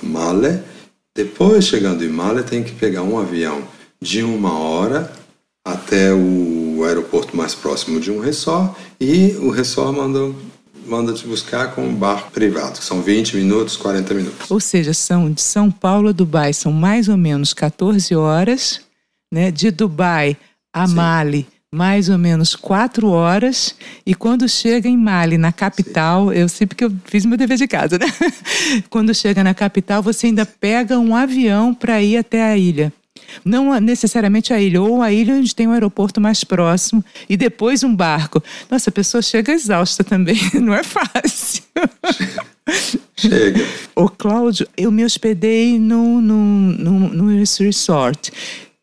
Male. 0.00 0.62
Depois, 1.12 1.64
chegando 1.64 2.04
em 2.04 2.08
Male, 2.08 2.44
tem 2.44 2.62
que 2.62 2.70
pegar 2.70 3.02
um 3.02 3.18
avião 3.18 3.66
de 4.00 4.22
uma 4.22 4.56
hora 4.56 5.12
até 5.64 6.14
o 6.14 6.84
aeroporto 6.84 7.36
mais 7.36 7.52
próximo 7.52 7.98
de 7.98 8.12
um 8.12 8.20
resort 8.20 8.76
e 9.00 9.32
o 9.40 9.50
resort 9.50 9.96
manda 9.96 10.32
manda 10.86 11.12
te 11.12 11.26
buscar 11.26 11.74
com 11.74 11.86
um 11.86 11.94
barco 11.94 12.30
privado, 12.32 12.78
que 12.78 12.84
são 12.84 13.02
20 13.02 13.36
minutos, 13.36 13.76
40 13.76 14.14
minutos. 14.14 14.50
Ou 14.50 14.60
seja, 14.60 14.92
são 14.92 15.30
de 15.30 15.40
São 15.40 15.70
Paulo 15.70 16.08
a 16.08 16.12
Dubai 16.12 16.52
são 16.52 16.72
mais 16.72 17.08
ou 17.08 17.16
menos 17.16 17.52
14 17.52 18.14
horas, 18.14 18.80
né? 19.32 19.50
De 19.50 19.70
Dubai 19.70 20.36
a 20.72 20.86
Sim. 20.86 20.94
Mali 20.94 21.46
mais 21.72 22.10
ou 22.10 22.18
menos 22.18 22.54
quatro 22.54 23.08
horas. 23.08 23.74
E 24.04 24.14
quando 24.14 24.46
chega 24.46 24.88
em 24.88 24.96
Mali, 24.96 25.38
na 25.38 25.50
capital, 25.50 26.28
Sim. 26.28 26.34
eu 26.38 26.48
sei 26.48 26.66
porque 26.66 26.84
eu 26.84 26.92
fiz 27.06 27.24
meu 27.24 27.38
dever 27.38 27.56
de 27.56 27.66
casa, 27.66 27.98
né? 27.98 28.06
quando 28.90 29.14
chega 29.14 29.42
na 29.42 29.54
capital, 29.54 30.02
você 30.02 30.26
ainda 30.26 30.44
pega 30.44 30.98
um 30.98 31.16
avião 31.16 31.72
para 31.74 32.02
ir 32.02 32.18
até 32.18 32.42
a 32.42 32.56
ilha. 32.58 32.92
Não 33.42 33.80
necessariamente 33.80 34.52
a 34.52 34.60
ilha, 34.60 34.82
ou 34.82 35.00
a 35.00 35.10
ilha 35.10 35.34
onde 35.34 35.54
tem 35.54 35.66
um 35.66 35.72
aeroporto 35.72 36.20
mais 36.20 36.44
próximo, 36.44 37.02
e 37.26 37.34
depois 37.34 37.82
um 37.82 37.96
barco. 37.96 38.42
Nossa, 38.70 38.90
a 38.90 38.92
pessoa 38.92 39.22
chega 39.22 39.52
exausta 39.52 40.04
também, 40.04 40.38
não 40.60 40.74
é 40.74 40.82
fácil. 40.82 41.62
Chega. 43.16 43.66
Ô, 43.96 44.10
Cláudio, 44.10 44.68
eu 44.76 44.92
me 44.92 45.02
hospedei 45.02 45.78
no, 45.78 46.20
no, 46.20 46.36
no, 46.36 47.08
no 47.08 47.26
resort 47.28 48.30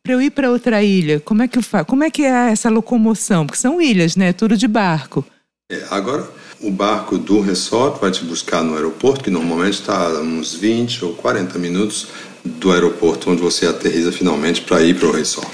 para 0.03 0.13
eu 0.13 0.21
ir 0.21 0.31
para 0.31 0.49
outra 0.49 0.83
ilha, 0.83 1.19
como 1.19 1.43
é 1.43 1.47
que 1.47 1.57
eu 1.57 1.63
faço? 1.63 1.85
Como 1.85 2.03
é 2.03 2.09
que 2.09 2.23
é 2.23 2.51
essa 2.51 2.69
locomoção? 2.69 3.45
Porque 3.45 3.59
são 3.59 3.81
ilhas, 3.81 4.15
né? 4.15 4.33
Tudo 4.33 4.57
de 4.57 4.67
barco. 4.67 5.25
É, 5.71 5.85
agora, 5.91 6.27
o 6.61 6.71
barco 6.71 7.17
do 7.17 7.41
resort 7.41 7.99
vai 8.01 8.11
te 8.11 8.23
buscar 8.23 8.63
no 8.63 8.75
aeroporto, 8.75 9.23
que 9.23 9.29
normalmente 9.29 9.75
está 9.75 10.09
uns 10.19 10.53
20 10.53 11.05
ou 11.05 11.13
40 11.13 11.59
minutos 11.59 12.07
do 12.43 12.71
aeroporto 12.71 13.29
onde 13.29 13.41
você 13.41 13.67
aterriza 13.67 14.11
finalmente 14.11 14.61
para 14.61 14.81
ir 14.81 14.97
para 14.97 15.07
o 15.07 15.11
resort. 15.11 15.51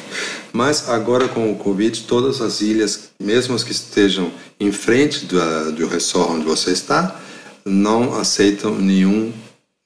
Mas 0.54 0.88
agora 0.88 1.28
com 1.28 1.52
o 1.52 1.56
Covid, 1.58 2.04
todas 2.04 2.40
as 2.42 2.62
ilhas, 2.62 3.10
mesmo 3.20 3.56
as 3.56 3.64
que 3.64 3.72
estejam 3.72 4.32
em 4.60 4.72
frente 4.72 5.26
do, 5.26 5.72
do 5.74 5.88
resort 5.88 6.32
onde 6.32 6.46
você 6.46 6.72
está, 6.72 7.20
não 7.66 8.18
aceitam 8.18 8.76
nenhum, 8.76 9.34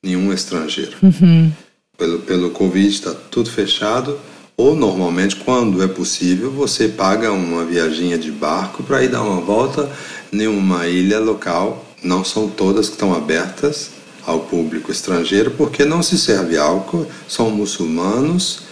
nenhum 0.03 0.31
estrangeiro. 0.31 0.95
Uhum. 1.01 1.51
Pelo, 1.97 2.19
pelo 2.19 2.49
Covid 2.51 2.87
está 2.87 3.13
tudo 3.13 3.49
fechado 3.49 4.19
ou 4.59 4.75
normalmente, 4.75 5.37
quando 5.37 5.81
é 5.81 5.87
possível, 5.87 6.51
você 6.51 6.89
paga 6.89 7.31
uma 7.31 7.63
viaginha 7.63 8.17
de 8.17 8.29
barco 8.29 8.83
para 8.83 9.01
ir 9.01 9.07
dar 9.07 9.23
uma 9.23 9.39
volta 9.39 9.89
em 10.33 10.47
uma 10.47 10.85
ilha 10.85 11.17
local. 11.17 11.85
Não 12.03 12.25
são 12.25 12.49
todas 12.49 12.87
que 12.87 12.95
estão 12.95 13.13
abertas 13.13 13.91
ao 14.25 14.41
público 14.41 14.91
estrangeiro, 14.91 15.51
porque 15.51 15.85
não 15.85 16.03
se 16.03 16.17
serve 16.17 16.57
álcool, 16.57 17.07
são 17.25 17.49
muçulmanos 17.49 18.63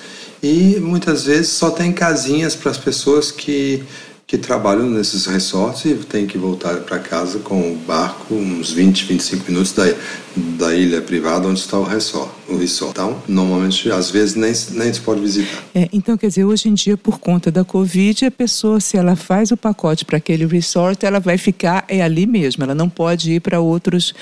e 0.44 0.78
muitas 0.82 1.24
vezes 1.24 1.52
só 1.52 1.70
tem 1.70 1.94
casinhas 1.94 2.54
para 2.54 2.70
as 2.70 2.78
pessoas 2.78 3.32
que, 3.32 3.82
que 4.28 4.38
trabalham 4.38 4.90
nesses 4.90 5.26
resorts 5.26 5.86
e 5.86 5.94
têm 5.96 6.28
que 6.28 6.38
voltar 6.38 6.82
para 6.82 7.00
casa 7.00 7.40
com 7.40 7.62
o 7.62 7.76
barco 7.88 8.36
uns 8.36 8.72
20, 8.72 9.06
25 9.06 9.50
minutos 9.50 9.72
da, 9.72 9.86
da 10.36 10.76
ilha 10.76 11.02
privada 11.02 11.48
onde 11.48 11.62
está 11.62 11.80
o 11.80 11.84
resort. 11.84 12.30
O 12.48 12.58
resort. 12.58 12.92
Então, 12.92 13.22
normalmente, 13.28 13.92
às 13.92 14.10
vezes, 14.10 14.36
nem, 14.36 14.54
nem 14.80 14.94
se 14.94 15.02
pode 15.02 15.22
visitar. 15.22 15.64
É, 15.74 15.88
então, 15.92 16.18
quer 16.18 16.28
dizer, 16.28 16.46
hoje 16.46 16.70
em 16.70 16.74
dia, 16.74 16.98
por 16.98 17.20
conta 17.20 17.52
da 17.52 17.64
Covid, 17.64 18.26
a 18.26 18.32
pessoa, 18.32 18.80
se 18.80 18.98
ela 18.98 19.16
faz 19.16 19.52
o 19.52 19.58
pacote 19.58 20.06
para 20.06 20.18
aquele 20.18 20.46
resort, 20.46 21.06
ela 21.06 21.20
vai 21.20 21.38
ficar 21.38 21.86
é 21.88 22.02
ali 22.02 22.26
mesmo, 22.26 22.64
ela 22.64 22.76
não 22.76 22.90
pode 22.90 23.34
ir 23.34 23.40
para 23.40 23.60
outros 23.60 24.14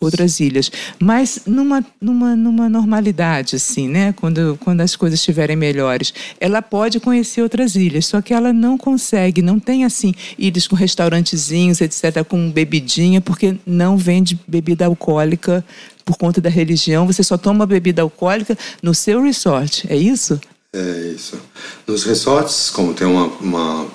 outras 0.00 0.40
ilhas. 0.40 0.70
Mas 0.98 1.42
numa, 1.46 1.84
numa, 2.00 2.34
numa 2.34 2.68
normalidade, 2.68 3.56
assim, 3.56 3.88
né? 3.88 4.12
Quando, 4.12 4.58
quando 4.60 4.80
as 4.80 4.96
coisas 4.96 5.18
estiverem 5.18 5.56
melhores, 5.56 6.12
ela 6.40 6.60
pode 6.60 7.00
conhecer 7.00 7.42
outras 7.42 7.76
ilhas, 7.76 8.06
só 8.06 8.20
que 8.20 8.34
ela 8.34 8.52
não 8.52 8.76
consegue, 8.76 9.42
não 9.42 9.58
tem 9.58 9.84
assim, 9.84 10.14
ilhas 10.38 10.66
com 10.66 10.76
restaurantezinhos, 10.76 11.80
etc., 11.80 12.24
com 12.24 12.50
bebidinha, 12.50 13.20
porque 13.20 13.56
não 13.66 13.96
vende 13.96 14.38
bebida 14.46 14.86
alcoólica 14.86 15.64
por 16.04 16.16
conta 16.16 16.40
da 16.40 16.50
religião. 16.50 17.06
Você 17.06 17.22
só 17.22 17.36
toma 17.36 17.66
bebida 17.66 18.02
alcoólica 18.02 18.56
no 18.82 18.94
seu 18.94 19.22
resort, 19.22 19.86
é 19.88 19.96
isso? 19.96 20.40
É 20.74 21.12
isso. 21.14 21.38
Nos 21.86 22.04
resorts, 22.04 22.70
como 22.70 22.94
tem 22.94 23.06
uma, 23.06 23.26
uma 23.38 23.86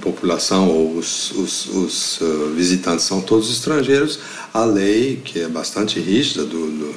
população 0.00 0.68
ou 0.68 0.96
os, 0.96 1.30
os, 1.32 1.66
os 1.66 2.20
uh, 2.20 2.52
visitantes 2.54 3.04
são 3.04 3.20
todos 3.20 3.50
estrangeiros, 3.50 4.18
a 4.52 4.64
lei, 4.64 5.20
que 5.24 5.40
é 5.40 5.48
bastante 5.48 6.00
rígida 6.00 6.44
do, 6.44 6.70
do, 6.70 6.94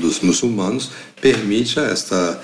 dos 0.00 0.20
muçulmanos, 0.20 0.90
permite 1.20 1.78
a 1.78 1.84
esta 1.84 2.40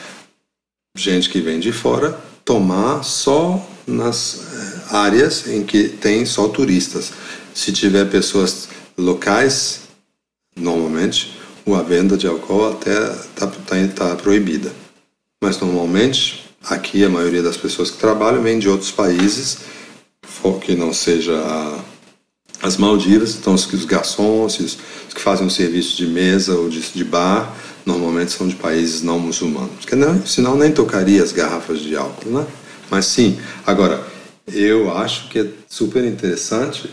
gente 0.97 1.31
que 1.31 1.41
vem 1.41 1.59
de 1.59 1.73
fora 1.73 2.19
tomar 2.45 3.03
só 3.03 3.65
nas 3.87 4.41
eh, 4.53 4.97
áreas 4.97 5.47
em 5.49 5.65
que 5.65 5.89
tem 5.89 6.25
só 6.25 6.49
turistas. 6.49 7.13
Se 7.55 7.73
tiver 7.73 8.09
pessoas 8.09 8.69
locais, 8.97 9.81
normalmente 10.57 11.39
a 11.67 11.83
venda 11.83 12.17
de 12.17 12.27
álcool 12.27 12.71
até 12.71 13.13
está 13.13 13.47
tá, 13.47 13.89
tá 13.95 14.17
proibida. 14.17 14.73
Mas 15.43 15.61
normalmente 15.61 16.45
aqui 16.65 17.05
a 17.05 17.09
maioria 17.09 17.43
das 17.43 17.57
pessoas 17.57 17.91
que 17.91 17.99
trabalham 17.99 18.43
vem 18.43 18.59
de 18.59 18.69
outros 18.69 18.91
países 18.91 19.59
que 20.61 20.75
não 20.75 20.93
seja 20.93 21.35
as 22.63 22.77
Maldivas, 22.77 23.37
então 23.37 23.55
os, 23.55 23.73
os 23.73 23.85
garçons, 23.85 24.59
os, 24.59 24.79
os, 25.09 25.15
que 25.15 25.21
fazem 25.21 25.47
o 25.47 25.51
serviço 25.51 25.97
de 25.97 26.07
mesa 26.07 26.55
ou 26.55 26.69
de, 26.69 26.81
de 26.81 27.05
bar, 27.05 27.55
normalmente 27.85 28.33
são 28.33 28.49
de 28.49 28.55
países 28.55 29.03
não 29.03 29.19
muçulmanos, 29.19 29.77
porque 29.81 29.95
não, 29.95 30.25
senão 30.27 30.57
nem 30.57 30.73
tocaria 30.73 31.23
as 31.23 31.33
garrafas 31.33 31.81
de 31.81 31.97
álcool, 31.97 32.31
né? 32.31 32.47
Mas 32.91 33.07
sim, 33.07 33.39
agora 33.67 34.05
eu 34.53 34.97
acho 34.97 35.29
que 35.29 35.41
é 35.41 35.47
super 35.69 36.05
interessante 36.05 36.89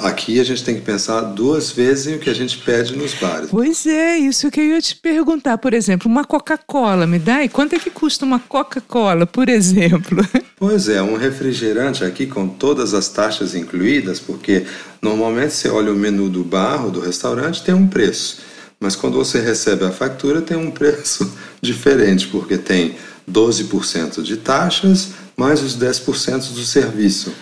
Aqui 0.00 0.40
a 0.40 0.44
gente 0.44 0.64
tem 0.64 0.74
que 0.74 0.80
pensar 0.80 1.20
duas 1.20 1.70
vezes 1.70 2.06
em 2.06 2.14
o 2.14 2.18
que 2.18 2.30
a 2.30 2.34
gente 2.34 2.56
pede 2.58 2.96
nos 2.96 3.12
bares. 3.12 3.50
Pois 3.50 3.84
é, 3.86 4.16
isso 4.16 4.50
que 4.50 4.58
eu 4.58 4.64
ia 4.64 4.80
te 4.80 4.96
perguntar. 4.96 5.58
Por 5.58 5.74
exemplo, 5.74 6.10
uma 6.10 6.24
Coca-Cola, 6.24 7.06
me 7.06 7.18
dá? 7.18 7.44
E 7.44 7.48
quanto 7.48 7.74
é 7.74 7.78
que 7.78 7.90
custa 7.90 8.24
uma 8.24 8.40
Coca-Cola, 8.40 9.26
por 9.26 9.48
exemplo? 9.48 10.26
Pois 10.62 10.88
é, 10.88 11.02
um 11.02 11.16
refrigerante 11.16 12.04
aqui 12.04 12.24
com 12.24 12.46
todas 12.46 12.94
as 12.94 13.08
taxas 13.08 13.52
incluídas, 13.56 14.20
porque 14.20 14.64
normalmente 15.02 15.54
você 15.54 15.68
olha 15.68 15.92
o 15.92 15.96
menu 15.96 16.28
do 16.28 16.44
bar 16.44 16.84
ou 16.84 16.90
do 16.92 17.00
restaurante, 17.00 17.64
tem 17.64 17.74
um 17.74 17.88
preço. 17.88 18.38
Mas 18.78 18.94
quando 18.94 19.16
você 19.16 19.40
recebe 19.40 19.84
a 19.84 19.90
fatura, 19.90 20.40
tem 20.40 20.56
um 20.56 20.70
preço 20.70 21.28
diferente, 21.60 22.28
porque 22.28 22.56
tem 22.56 22.94
12% 23.28 24.22
de 24.22 24.36
taxas 24.36 25.08
mais 25.36 25.60
os 25.60 25.76
10% 25.76 26.52
do 26.52 26.62
serviço. 26.62 27.32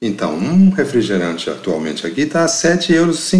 Então, 0.00 0.34
um 0.34 0.70
refrigerante 0.70 1.48
atualmente 1.48 2.06
aqui 2.06 2.22
está 2.22 2.44
a 2.44 2.46
7,50 2.46 2.92
euros 2.94 3.32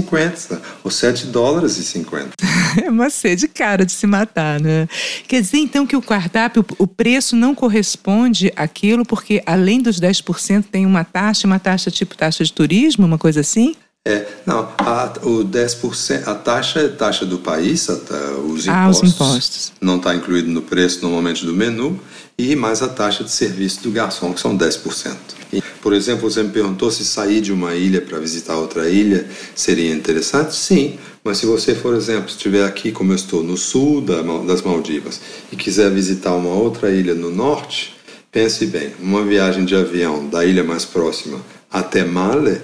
ou 0.83 0.90
7 0.90 1.27
dólares 1.27 1.77
e 1.77 1.85
50. 1.85 2.31
É 2.85 2.90
uma 2.90 3.09
sede 3.09 3.47
cara 3.47 3.87
de 3.87 3.93
se 3.93 4.05
matar, 4.05 4.61
né? 4.61 4.88
Quer 5.29 5.40
dizer, 5.40 5.59
então, 5.59 5.87
que 5.87 5.95
o 5.95 6.03
cardápio, 6.03 6.67
o 6.77 6.88
preço 6.88 7.37
não 7.37 7.55
corresponde 7.55 8.53
àquilo, 8.57 9.05
porque 9.05 9.40
além 9.47 9.81
dos 9.81 10.01
10% 10.01 10.64
tem 10.73 10.85
uma 10.85 11.05
taxa, 11.05 11.47
uma 11.47 11.61
taxa 11.61 11.88
tipo 11.88 12.17
taxa 12.17 12.43
de 12.43 12.53
turismo, 12.53 13.07
uma 13.07 13.17
coisa 13.17 13.40
assim? 13.40 13.77
É, 14.07 14.27
não, 14.45 14.69
a, 14.77 15.12
o 15.23 15.45
10%, 15.45 16.29
a 16.29 16.35
taxa 16.35 16.81
é 16.81 16.88
taxa 16.88 17.25
do 17.25 17.38
país, 17.38 17.88
a, 17.88 17.95
os, 17.95 18.67
impostos, 18.67 18.69
ah, 18.69 18.90
os 18.90 19.03
impostos. 19.03 19.73
Não 19.81 19.97
está 19.97 20.14
incluído 20.14 20.51
no 20.51 20.61
preço 20.61 21.01
normalmente 21.01 21.47
do 21.47 21.55
menu, 21.55 21.99
e 22.37 22.57
mais 22.57 22.83
a 22.83 22.88
taxa 22.88 23.23
de 23.23 23.31
serviço 23.31 23.83
do 23.83 23.90
garçom, 23.90 24.33
que 24.33 24.40
são 24.40 24.57
10%. 24.57 25.14
E, 25.53 25.62
por 25.81 25.92
exemplo, 25.92 26.29
você 26.29 26.42
me 26.42 26.51
perguntou 26.51 26.90
se 26.90 27.05
sair 27.05 27.40
de 27.40 27.53
uma 27.53 27.75
ilha 27.75 28.01
para 28.01 28.18
visitar 28.18 28.57
outra 28.57 28.88
ilha 28.88 29.27
seria 29.55 29.94
interessante? 29.94 30.55
Sim, 30.57 30.99
mas 31.23 31.38
se 31.38 31.47
você, 31.47 31.75
por 31.75 31.94
exemplo, 31.94 32.29
estiver 32.29 32.64
aqui, 32.64 32.90
como 32.90 33.12
eu 33.12 33.16
estou, 33.16 33.42
no 33.42 33.57
sul 33.57 34.01
das 34.01 34.62
Maldivas 34.62 35.20
e 35.53 35.57
quiser 35.57 35.90
visitar 35.90 36.35
uma 36.35 36.51
outra 36.51 36.90
ilha 36.90 37.14
no 37.14 37.31
norte, 37.31 37.94
pense 38.33 38.66
bem: 38.66 38.92
uma 39.01 39.25
viagem 39.25 39.64
de 39.64 39.77
avião 39.77 40.29
da 40.29 40.44
ilha 40.44 40.64
mais 40.64 40.85
próxima 40.85 41.40
até 41.70 42.05
Male 42.05 42.61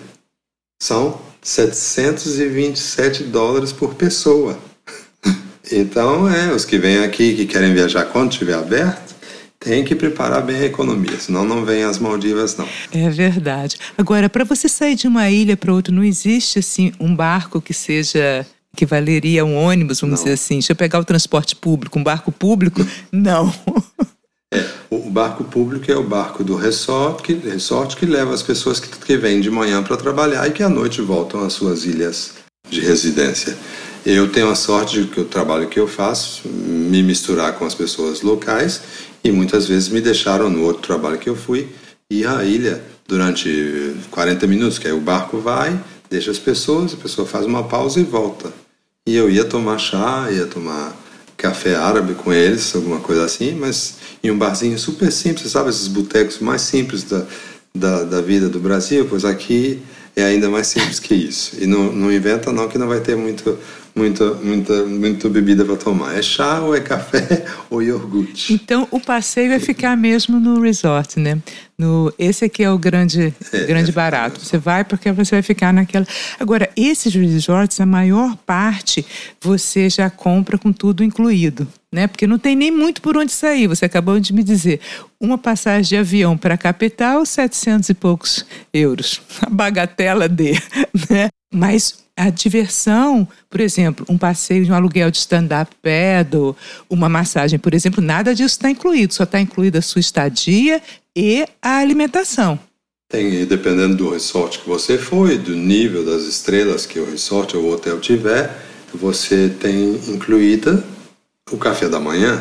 são 0.81 1.21
727 1.43 3.25
dólares 3.25 3.73
por 3.73 3.95
pessoa. 3.95 4.59
Então, 5.73 6.29
é, 6.29 6.53
os 6.53 6.65
que 6.65 6.79
vêm 6.79 6.99
aqui 6.99 7.33
que 7.37 7.47
querem 7.47 7.73
viajar 7.73 8.07
quando 8.07 8.33
estiver 8.33 8.55
aberto, 8.55 9.10
tem 9.61 9.85
que 9.85 9.95
preparar 9.95 10.43
bem 10.43 10.57
a 10.57 10.65
economia, 10.65 11.21
senão 11.21 11.45
não 11.45 11.65
vem 11.67 11.85
as 11.85 11.99
Maldivas, 11.99 12.57
não. 12.57 12.67
É 12.91 13.11
verdade. 13.11 13.77
Agora, 13.97 14.29
para 14.29 14.43
você 14.43 14.69
sair 14.69 14.95
de 14.95 15.07
uma 15.07 15.29
ilha 15.29 15.55
para 15.55 15.73
outra, 15.73 15.95
não 15.95 16.03
existe 16.03 16.59
assim 16.59 16.93
um 16.99 17.15
barco 17.15 17.61
que 17.61 17.75
seja 17.75 18.47
que 18.75 18.87
valeria 18.87 19.45
um 19.45 19.57
ônibus, 19.57 20.01
vamos 20.01 20.19
não. 20.19 20.25
dizer 20.25 20.35
assim. 20.35 20.55
Deixa 20.55 20.73
eu 20.73 20.77
pegar 20.77 20.99
o 20.99 21.05
transporte 21.05 21.55
público, 21.55 21.99
um 21.99 22.03
barco 22.03 22.33
público? 22.33 22.87
Não. 23.13 23.53
É, 24.53 24.65
o 24.89 25.11
barco 25.11 25.45
público 25.45 25.91
é 25.91 25.97
o 25.97 26.03
barco 26.03 26.43
do 26.43 26.57
resort 26.57 27.23
que, 27.23 27.35
resort 27.35 27.97
que 27.97 28.07
leva 28.07 28.33
as 28.33 28.43
pessoas 28.43 28.81
que, 28.81 28.89
que 28.89 29.17
vêm 29.17 29.41
de 29.41 29.51
manhã 29.51 29.83
para 29.83 29.97
trabalhar 29.97 30.47
e 30.49 30.53
que 30.53 30.63
à 30.63 30.69
noite 30.69 31.03
voltam 31.03 31.45
às 31.45 31.53
suas 31.53 31.85
ilhas 31.85 32.35
de 32.69 32.81
residência. 32.81 33.57
Eu 34.07 34.31
tenho 34.31 34.49
a 34.49 34.55
sorte 34.55 35.03
de 35.03 35.09
que 35.09 35.21
o 35.21 35.25
trabalho 35.25 35.69
que 35.69 35.79
eu 35.79 35.87
faço 35.87 36.49
me 36.49 37.03
misturar 37.03 37.53
com 37.55 37.67
as 37.67 37.75
pessoas 37.75 38.23
locais 38.23 38.81
e 39.23 39.31
muitas 39.31 39.67
vezes 39.67 39.89
me 39.89 40.01
deixaram 40.01 40.49
no 40.49 40.63
outro 40.63 40.83
trabalho 40.83 41.19
que 41.19 41.29
eu 41.29 41.37
fui 41.37 41.69
ir 42.11 42.27
à 42.27 42.45
ilha 42.45 42.83
durante 43.07 43.95
40 44.11 44.47
minutos, 44.47 44.79
que 44.79 44.87
aí 44.87 44.93
o 44.93 45.01
barco 45.01 45.39
vai, 45.39 45.79
deixa 46.09 46.31
as 46.31 46.39
pessoas, 46.39 46.95
a 46.95 46.97
pessoa 46.97 47.27
faz 47.27 47.47
uma 47.47 47.65
pausa 47.65 48.01
e 48.01 48.05
volta. 48.05 48.53
E 49.07 49.15
eu 49.15 49.31
ia 49.31 49.45
tomar 49.45 49.79
chá, 49.79 50.29
ia 50.31 50.47
tomar 50.47 50.97
café 51.37 51.75
árabe 51.75 52.15
com 52.15 52.33
eles, 52.33 52.75
alguma 52.75 53.01
coisa 53.01 53.25
assim, 53.25 53.55
mas 53.55 53.97
em 54.23 54.31
um 54.31 54.39
barzinho 54.39 54.79
super 54.79 55.11
simples, 55.11 55.51
sabe, 55.51 55.71
esses 55.71 55.89
botecos 55.89 56.39
mais 56.39 56.61
simples 56.63 57.05
da, 57.05 57.27
da, 57.75 58.05
da 58.05 58.21
vida 58.21 58.49
do 58.49 58.61
Brasil, 58.61 59.07
pois 59.09 59.25
aqui 59.25 59.81
é 60.15 60.23
ainda 60.25 60.51
mais 60.51 60.67
simples 60.67 61.01
que 61.01 61.15
isso. 61.15 61.57
E 61.59 61.67
não, 61.67 61.93
não 61.93 62.13
inventa 62.13 62.53
não 62.53 62.69
que 62.69 62.77
não 62.77 62.89
vai 62.89 63.01
ter 63.01 63.17
muito 63.17 63.59
muita, 63.95 64.35
muita, 64.35 64.85
muita 64.85 65.29
bebida 65.29 65.65
para 65.65 65.77
tomar. 65.77 66.17
É 66.17 66.23
chá 66.23 66.61
ou 66.61 66.75
é 66.75 66.81
café 66.81 67.45
ou 67.71 67.83
iogurte. 67.83 68.53
Então 68.53 68.87
o 68.91 69.01
passeio 69.01 69.53
é 69.53 69.59
ficar 69.59 69.97
mesmo 69.97 70.39
no 70.39 70.61
resort, 70.61 71.19
né? 71.19 71.39
No, 71.79 72.13
esse 72.19 72.45
aqui 72.45 72.63
é 72.63 72.71
o 72.71 72.77
grande, 72.77 73.35
é, 73.53 73.65
grande 73.65 73.91
é 73.91 73.93
barato. 73.93 74.41
Você 74.41 74.59
vai 74.59 74.85
porque 74.85 75.11
você 75.13 75.37
vai 75.37 75.43
ficar 75.43 75.73
naquela. 75.73 76.07
Agora, 76.39 76.69
esses 76.77 77.15
resorts, 77.15 77.81
a 77.81 77.87
maior 77.87 78.37
parte 78.45 79.05
você 79.41 79.89
já 79.89 80.11
compra 80.11 80.59
com 80.59 80.73
tudo 80.73 81.03
incluído, 81.03 81.67
né? 81.91 82.07
Porque 82.07 82.27
não 82.27 82.39
tem 82.39 82.55
nem 82.55 82.71
muito 82.71 83.01
por 83.01 83.17
onde 83.17 83.33
sair. 83.33 83.67
Você 83.67 83.87
acabou 83.87 84.21
de 84.21 84.33
me 84.33 84.43
dizer. 84.43 84.81
Uma 85.19 85.39
passagem 85.39 85.89
de 85.89 85.97
avião 85.97 86.37
para 86.37 86.55
a 86.55 86.59
capital, 86.59 87.25
700 87.25 87.89
e 87.89 87.95
poucos 87.95 88.45
euros. 88.73 89.21
A 89.41 89.51
bagatela 89.51 90.29
de, 90.29 90.53
né? 91.11 91.31
Mas 91.53 92.05
a 92.17 92.31
diversão, 92.31 93.27
por 93.49 93.61
exemplo, 93.61 94.05
um 94.09 94.19
passeio 94.19 94.65
de 94.65 94.71
um 94.71 94.75
aluguel 94.75 95.11
de 95.11 95.19
stand-up 95.19 95.75
paddle, 95.83 96.57
uma 96.89 97.09
massagem, 97.09 97.59
por 97.59 97.75
exemplo, 97.75 98.03
nada 98.03 98.35
disso 98.35 98.57
está 98.57 98.71
incluído, 98.71 99.15
só 99.15 99.25
está 99.25 99.41
incluída 99.41 99.79
a 99.79 99.83
sua 99.83 100.01
estadia 100.01 100.83
e 101.17 101.47
a 101.61 101.79
alimentação. 101.79 102.59
Tem, 103.11 103.45
dependendo 103.45 103.97
do 103.97 104.11
resort 104.11 104.61
que 104.61 104.69
você 104.69 104.97
foi, 104.97 105.37
do 105.37 105.57
nível 105.57 106.05
das 106.05 106.23
estrelas 106.23 106.87
que 106.87 107.01
o 107.01 107.11
resort 107.11 107.57
ou 107.57 107.65
o 107.65 107.73
hotel 107.73 107.99
tiver, 107.99 108.55
você 108.95 109.49
tem 109.49 109.95
incluída 110.09 110.85
o 111.51 111.57
café 111.57 111.89
da 111.89 111.99
manhã, 111.99 112.41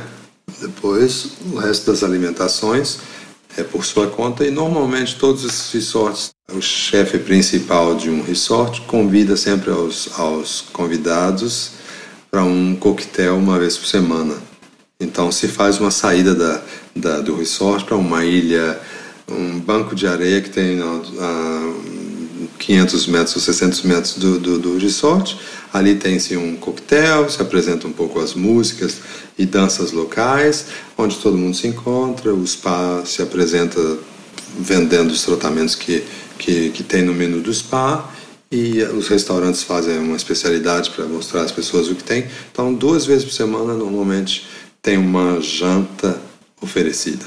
depois 0.62 1.38
o 1.52 1.58
resto 1.58 1.89
das 1.89 2.04
alimentações 2.04 3.00
é 3.60 3.63
por 3.63 3.86
sua 3.86 4.08
conta 4.08 4.45
e 4.45 4.52
normalmente 4.52 5.15
todos 5.15 5.43
esses 5.43 5.72
resorts 5.72 6.32
o 6.52 6.62
chefe 6.62 7.19
principal 7.19 7.95
de 7.95 8.10
um 8.10 8.24
resort 8.24 8.82
convida 8.82 9.38
sempre 9.38 9.69
aos, 9.69 10.10
aos 10.17 10.62
convidados 10.74 11.72
para 12.32 12.43
um 12.43 12.76
coquetel 12.76 13.38
uma 13.38 13.60
vez 13.60 13.78
por 13.78 13.86
semana. 13.86 14.36
Então 15.00 15.32
se 15.32 15.48
faz 15.48 15.80
uma 15.80 15.91
saída 15.91 16.34
da, 16.34 16.62
da 16.95 17.19
do 17.19 17.36
resort 17.36 17.86
para 17.86 17.95
uma 17.95 18.26
ilha, 18.26 18.80
um 19.30 19.60
banco 19.60 19.95
de 19.95 20.08
areia 20.08 20.41
que 20.41 20.50
tem 20.50 20.82
uh, 20.82 22.50
500 22.58 23.08
metros 23.08 23.36
ou 23.36 23.41
600 23.41 23.82
metros 23.84 24.13
do, 24.15 24.39
do, 24.39 24.60
do 24.60 24.78
resort. 24.78 25.39
Ali 25.72 25.95
tem-se 25.95 26.36
um 26.36 26.56
coquetel, 26.56 27.30
se 27.30 27.41
apresenta 27.41 27.88
um 27.88 27.91
pouco 27.91 28.19
as 28.19 28.34
músicas 28.34 28.98
e 29.39 29.45
danças 29.45 29.93
locais, 29.93 30.65
onde 30.97 31.17
todo 31.17 31.38
mundo 31.38 31.56
se 31.56 31.65
encontra. 31.65 32.34
O 32.34 32.45
spa 32.45 33.04
se 33.06 33.21
apresenta 33.21 33.80
vendendo 34.60 35.12
os 35.12 35.23
tratamentos 35.23 35.75
que, 35.75 36.04
que, 36.38 36.69
que 36.71 36.84
tem 36.84 37.02
no 37.02 37.13
menu 37.13 37.39
do 37.39 37.54
spa 37.54 38.12
e 38.52 38.84
os 38.84 39.08
restaurantes 39.08 39.63
fazem 39.63 39.97
uma 39.99 40.17
especialidade 40.17 40.89
para 40.89 41.06
mostrar 41.06 41.43
às 41.43 41.52
pessoas 41.52 41.88
o 41.88 41.95
que 41.95 42.04
tem. 42.04 42.28
Então, 42.52 42.73
duas 42.73 43.06
vezes 43.06 43.23
por 43.23 43.32
semana, 43.32 43.73
normalmente, 43.73 44.45
tem 44.82 44.97
uma 44.97 45.39
janta 45.39 46.19
oferecida. 46.62 47.25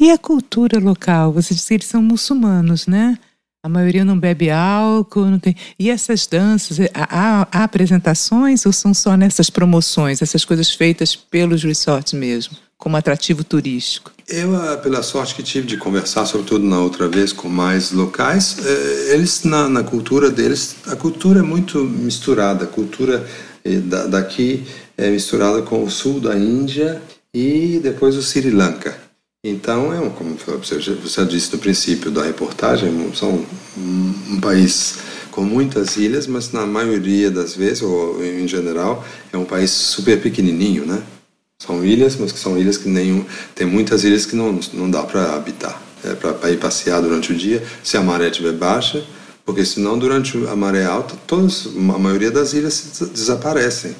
E 0.00 0.10
a 0.10 0.18
cultura 0.18 0.80
local? 0.80 1.32
Você 1.32 1.54
disse 1.54 1.68
que 1.68 1.74
eles 1.74 1.86
são 1.86 2.02
muçulmanos, 2.02 2.88
né? 2.88 3.16
A 3.64 3.68
maioria 3.68 4.04
não 4.04 4.18
bebe 4.18 4.50
álcool, 4.50 5.26
não 5.26 5.38
tem. 5.38 5.54
E 5.78 5.88
essas 5.88 6.26
danças, 6.26 6.78
há, 6.92 7.46
há 7.48 7.62
apresentações 7.62 8.66
ou 8.66 8.72
são 8.72 8.92
só 8.92 9.16
nessas 9.16 9.50
promoções, 9.50 10.20
essas 10.20 10.44
coisas 10.44 10.72
feitas 10.72 11.14
pelos 11.14 11.62
resorts 11.62 12.12
mesmo, 12.12 12.56
como 12.76 12.96
atrativo 12.96 13.44
turístico? 13.44 14.10
Eu, 14.28 14.56
ah, 14.56 14.78
pela 14.78 15.00
sorte 15.00 15.36
que 15.36 15.44
tive 15.44 15.64
de 15.64 15.76
conversar, 15.76 16.26
sobretudo 16.26 16.66
na 16.66 16.80
outra 16.80 17.06
vez, 17.06 17.32
com 17.32 17.48
mais 17.48 17.92
locais, 17.92 18.56
eh, 18.64 19.14
eles, 19.14 19.44
na, 19.44 19.68
na 19.68 19.84
cultura 19.84 20.28
deles, 20.28 20.74
a 20.88 20.96
cultura 20.96 21.38
é 21.38 21.44
muito 21.44 21.84
misturada. 21.84 22.64
A 22.64 22.68
cultura 22.68 23.24
eh, 23.64 23.78
daqui 24.08 24.66
é 24.98 25.08
misturada 25.08 25.62
com 25.62 25.84
o 25.84 25.88
sul 25.88 26.18
da 26.18 26.36
Índia 26.36 27.00
e 27.32 27.78
depois 27.80 28.16
o 28.16 28.22
Sri 28.22 28.50
Lanka. 28.50 29.11
Então, 29.44 29.92
é 29.92 29.98
um, 29.98 30.08
como 30.08 30.36
você, 30.36 30.78
disse 31.26 31.52
no 31.52 31.58
princípio 31.58 32.12
da 32.12 32.22
reportagem, 32.22 33.12
são 33.12 33.44
um, 33.76 34.14
um 34.30 34.40
país 34.40 34.98
com 35.32 35.42
muitas 35.42 35.96
ilhas, 35.96 36.28
mas 36.28 36.52
na 36.52 36.64
maioria 36.64 37.28
das 37.28 37.56
vezes, 37.56 37.82
ou 37.82 38.24
em 38.24 38.46
geral, 38.46 39.04
é 39.32 39.36
um 39.36 39.44
país 39.44 39.72
super 39.72 40.20
pequenininho, 40.22 40.86
né? 40.86 41.02
São 41.60 41.84
ilhas, 41.84 42.14
mas 42.14 42.30
que 42.30 42.38
são 42.38 42.56
ilhas 42.56 42.76
que 42.76 42.88
nenhum 42.88 43.24
tem 43.52 43.66
muitas 43.66 44.04
ilhas 44.04 44.24
que 44.24 44.36
não 44.36 44.60
não 44.74 44.88
dá 44.88 45.02
para 45.02 45.34
habitar, 45.34 45.82
é 46.04 46.14
para 46.14 46.50
ir 46.52 46.60
passear 46.60 47.02
durante 47.02 47.32
o 47.32 47.36
dia, 47.36 47.66
se 47.82 47.96
a 47.96 48.00
maré 48.00 48.28
estiver 48.28 48.52
baixa, 48.52 49.04
porque 49.44 49.64
senão 49.64 49.98
durante 49.98 50.36
a 50.46 50.54
maré 50.54 50.84
alta, 50.84 51.16
todas 51.26 51.66
a 51.66 51.98
maioria 51.98 52.30
das 52.30 52.52
ilhas 52.52 53.02
desaparecem. 53.12 53.96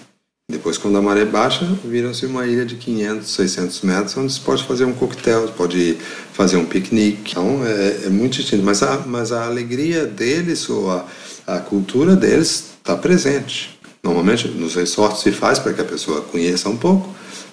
Depois, 0.53 0.77
quando 0.77 0.99
a 0.99 1.03
maré 1.03 1.25
baixa, 1.25 1.67
viram-se 1.83 2.27
uma 2.27 2.47
ilha 2.47 2.67
de 2.67 2.77
500, 2.77 3.27
600 3.27 3.81
metros, 3.81 4.17
onde 4.19 4.31
se 4.31 4.39
pode 4.39 4.63
fazer 4.65 4.85
um 4.85 4.93
coquetel, 4.93 5.49
pode 5.57 5.97
fazer 6.35 6.59
um 6.59 6.67
piquenique. 6.67 7.31
Então, 7.31 7.65
é, 7.65 8.03
é 8.05 8.09
muito 8.11 8.35
distinto. 8.35 8.63
Mas 8.63 8.83
a, 8.83 8.99
mas 8.99 9.33
a 9.33 9.47
alegria 9.47 10.05
deles, 10.05 10.69
ou 10.69 10.91
a, 10.91 11.07
a 11.47 11.59
cultura 11.59 12.15
deles, 12.15 12.67
está 12.77 12.95
presente. 12.95 13.81
Normalmente, 14.05 14.47
nos 14.49 14.75
resorts 14.75 15.23
se 15.23 15.33
faz 15.33 15.59
para 15.59 15.73
que 15.73 15.81
a 15.81 15.85
pessoa 15.85 16.21
conheça 16.21 16.69
um 16.69 16.77
pouco, 16.77 17.09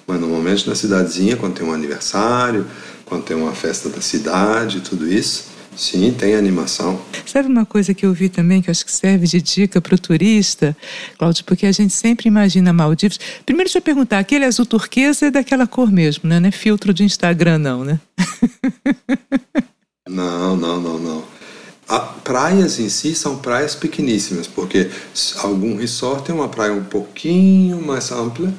mas 0.06 0.20
normalmente 0.20 0.68
na 0.68 0.74
cidadezinha, 0.74 1.36
quando 1.36 1.54
tem 1.54 1.66
um 1.66 1.72
aniversário, 1.72 2.66
quando 3.06 3.24
tem 3.24 3.34
uma 3.34 3.52
festa 3.52 3.88
da 3.88 4.02
cidade, 4.02 4.82
tudo 4.82 5.10
isso, 5.10 5.44
Sim, 5.76 6.12
tem 6.12 6.34
animação. 6.34 7.00
Sabe 7.24 7.48
uma 7.48 7.64
coisa 7.64 7.94
que 7.94 8.04
eu 8.04 8.12
vi 8.12 8.28
também, 8.28 8.60
que 8.60 8.68
eu 8.68 8.72
acho 8.72 8.84
que 8.84 8.92
serve 8.92 9.26
de 9.26 9.40
dica 9.40 9.80
para 9.80 9.94
o 9.94 9.98
turista, 9.98 10.76
Cláudio, 11.16 11.44
porque 11.44 11.66
a 11.66 11.72
gente 11.72 11.92
sempre 11.92 12.28
imagina 12.28 12.72
Maldivas. 12.72 13.18
Primeiro, 13.46 13.68
deixa 13.68 13.78
eu 13.78 13.82
perguntar: 13.82 14.18
aquele 14.18 14.44
azul 14.44 14.66
turquesa 14.66 15.26
é 15.26 15.30
daquela 15.30 15.66
cor 15.66 15.90
mesmo, 15.90 16.28
né? 16.28 16.40
Não 16.40 16.48
é 16.48 16.52
filtro 16.52 16.92
de 16.92 17.04
Instagram, 17.04 17.58
não, 17.58 17.84
né? 17.84 18.00
não, 20.08 20.56
não, 20.56 20.80
não, 20.80 20.98
não. 20.98 21.24
A 21.88 21.98
praias 21.98 22.78
em 22.78 22.88
si 22.88 23.14
são 23.14 23.38
praias 23.38 23.74
pequeníssimas, 23.74 24.46
porque 24.46 24.90
algum 25.38 25.76
resort 25.76 26.24
tem 26.24 26.34
uma 26.34 26.48
praia 26.48 26.72
um 26.72 26.84
pouquinho 26.84 27.80
mais 27.82 28.12
ampla, 28.12 28.52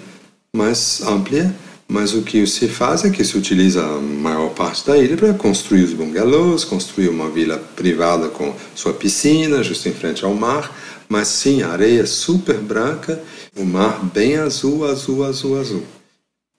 mais 0.56 1.02
ampla 1.02 1.54
mas 1.91 2.13
o 2.13 2.21
que 2.21 2.47
se 2.47 2.69
faz 2.69 3.04
é 3.04 3.10
que 3.10 3.21
se 3.21 3.38
utiliza 3.38 3.84
a 3.84 3.99
maior 3.99 4.51
parte 4.51 4.88
da 4.88 4.97
ilha 4.97 5.17
para 5.17 5.34
construir 5.34 5.84
os 5.84 5.91
bungalows, 5.91 6.63
construir 6.63 7.10
uma 7.10 7.30
vila 7.30 7.58
privada 7.75 8.30
com 8.30 8.56
sua 8.73 8.93
piscina, 8.93 9.62
justo 9.62 9.89
em 9.89 9.91
frente 9.91 10.23
ao 10.23 10.34
mar. 10.34 10.73
Mas 11.10 11.27
sim, 11.27 11.62
areia 11.62 12.06
super 12.06 12.60
branca, 12.60 13.21
o 13.58 13.65
mar 13.65 14.06
bem 14.06 14.38
azul, 14.38 14.86
azul, 14.86 15.25
azul, 15.25 15.60
azul. 15.60 15.84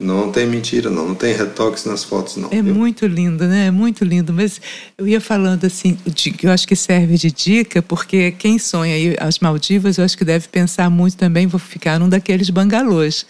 Não 0.02 0.32
tem 0.32 0.46
mentira, 0.46 0.90
não. 0.90 1.08
Não 1.08 1.14
tem 1.14 1.34
retoques 1.34 1.84
nas 1.84 2.02
fotos, 2.02 2.36
não. 2.36 2.48
É 2.50 2.60
viu? 2.60 2.74
muito 2.74 3.06
lindo, 3.06 3.46
né? 3.46 3.66
É 3.66 3.70
muito 3.70 4.04
lindo. 4.04 4.32
Mas 4.32 4.60
eu 4.98 5.06
ia 5.06 5.20
falando 5.20 5.64
assim, 5.64 5.96
eu 6.42 6.50
acho 6.50 6.66
que 6.66 6.74
serve 6.74 7.16
de 7.16 7.30
dica, 7.30 7.80
porque 7.80 8.32
quem 8.32 8.58
sonha 8.58 8.94
aí 8.94 9.16
as 9.20 9.38
Maldivas, 9.38 9.98
eu 9.98 10.04
acho 10.04 10.18
que 10.18 10.24
deve 10.24 10.48
pensar 10.48 10.90
muito 10.90 11.16
também, 11.16 11.46
vou 11.46 11.60
ficar 11.60 12.00
num 12.00 12.08
daqueles 12.08 12.50
bangalôs. 12.50 13.24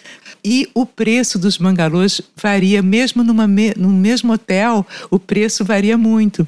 E 0.44 0.68
o 0.74 0.84
preço 0.84 1.38
dos 1.38 1.56
bangalôs 1.56 2.20
varia, 2.36 2.82
mesmo 2.82 3.22
numa, 3.22 3.46
no 3.46 3.88
mesmo 3.88 4.32
hotel, 4.32 4.84
o 5.08 5.18
preço 5.18 5.64
varia 5.64 5.96
muito. 5.96 6.46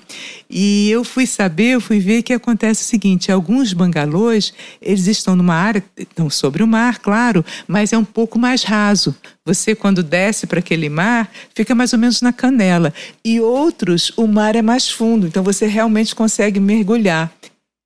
E 0.50 0.90
eu 0.90 1.04
fui 1.04 1.26
saber, 1.26 1.74
eu 1.74 1.80
fui 1.80 2.00
ver 2.00 2.22
que 2.22 2.32
acontece 2.32 2.82
o 2.82 2.86
seguinte: 2.86 3.30
alguns 3.30 3.72
bangalôs, 3.72 4.52
eles 4.82 5.06
estão 5.06 5.36
numa 5.36 5.54
área, 5.54 5.84
estão 5.96 6.28
sobre 6.28 6.62
o 6.62 6.66
mar, 6.66 6.98
claro, 6.98 7.44
mas 7.68 7.92
é 7.92 7.98
um 7.98 8.04
pouco 8.04 8.36
mais 8.38 8.64
raso. 8.64 9.14
Você, 9.46 9.74
quando 9.74 10.02
desce 10.02 10.46
para 10.46 10.60
aquele 10.60 10.88
mar, 10.88 11.30
fica 11.54 11.74
mais 11.74 11.92
ou 11.92 11.98
menos 11.98 12.22
na 12.22 12.32
canela. 12.32 12.94
E 13.22 13.42
outros, 13.42 14.10
o 14.16 14.26
mar 14.26 14.56
é 14.56 14.62
mais 14.62 14.90
fundo, 14.90 15.26
então 15.26 15.42
você 15.42 15.66
realmente 15.66 16.14
consegue 16.14 16.58
mergulhar. 16.58 17.30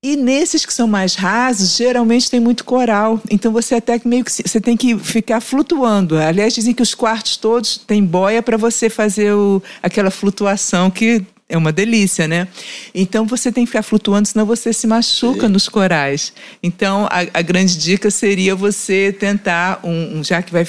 E 0.00 0.14
nesses 0.14 0.64
que 0.64 0.72
são 0.72 0.86
mais 0.86 1.16
rasos, 1.16 1.76
geralmente 1.76 2.30
tem 2.30 2.38
muito 2.38 2.64
coral. 2.64 3.20
Então 3.28 3.52
você 3.52 3.74
até 3.74 4.00
meio 4.04 4.24
que 4.24 4.30
você 4.30 4.60
tem 4.60 4.76
que 4.76 4.96
ficar 4.98 5.40
flutuando. 5.40 6.16
Aliás, 6.16 6.54
dizem 6.54 6.72
que 6.72 6.82
os 6.82 6.94
quartos 6.94 7.36
todos 7.36 7.76
têm 7.76 8.04
boia 8.04 8.40
para 8.40 8.56
você 8.56 8.88
fazer 8.88 9.32
o, 9.32 9.60
aquela 9.82 10.12
flutuação 10.12 10.88
que 10.92 11.24
é 11.48 11.58
uma 11.58 11.72
delícia, 11.72 12.28
né? 12.28 12.46
Então 12.94 13.26
você 13.26 13.50
tem 13.50 13.64
que 13.64 13.70
ficar 13.72 13.82
flutuando, 13.82 14.28
senão 14.28 14.46
você 14.46 14.72
se 14.72 14.86
machuca 14.86 15.48
Sim. 15.48 15.52
nos 15.52 15.68
corais. 15.68 16.32
Então 16.62 17.06
a, 17.10 17.22
a, 17.34 17.42
grande 17.42 17.76
dica 17.76 18.12
seria 18.12 18.54
você 18.54 19.12
tentar 19.12 19.80
um, 19.82 20.18
um 20.18 20.24
já 20.24 20.40
que 20.40 20.52
vai 20.52 20.64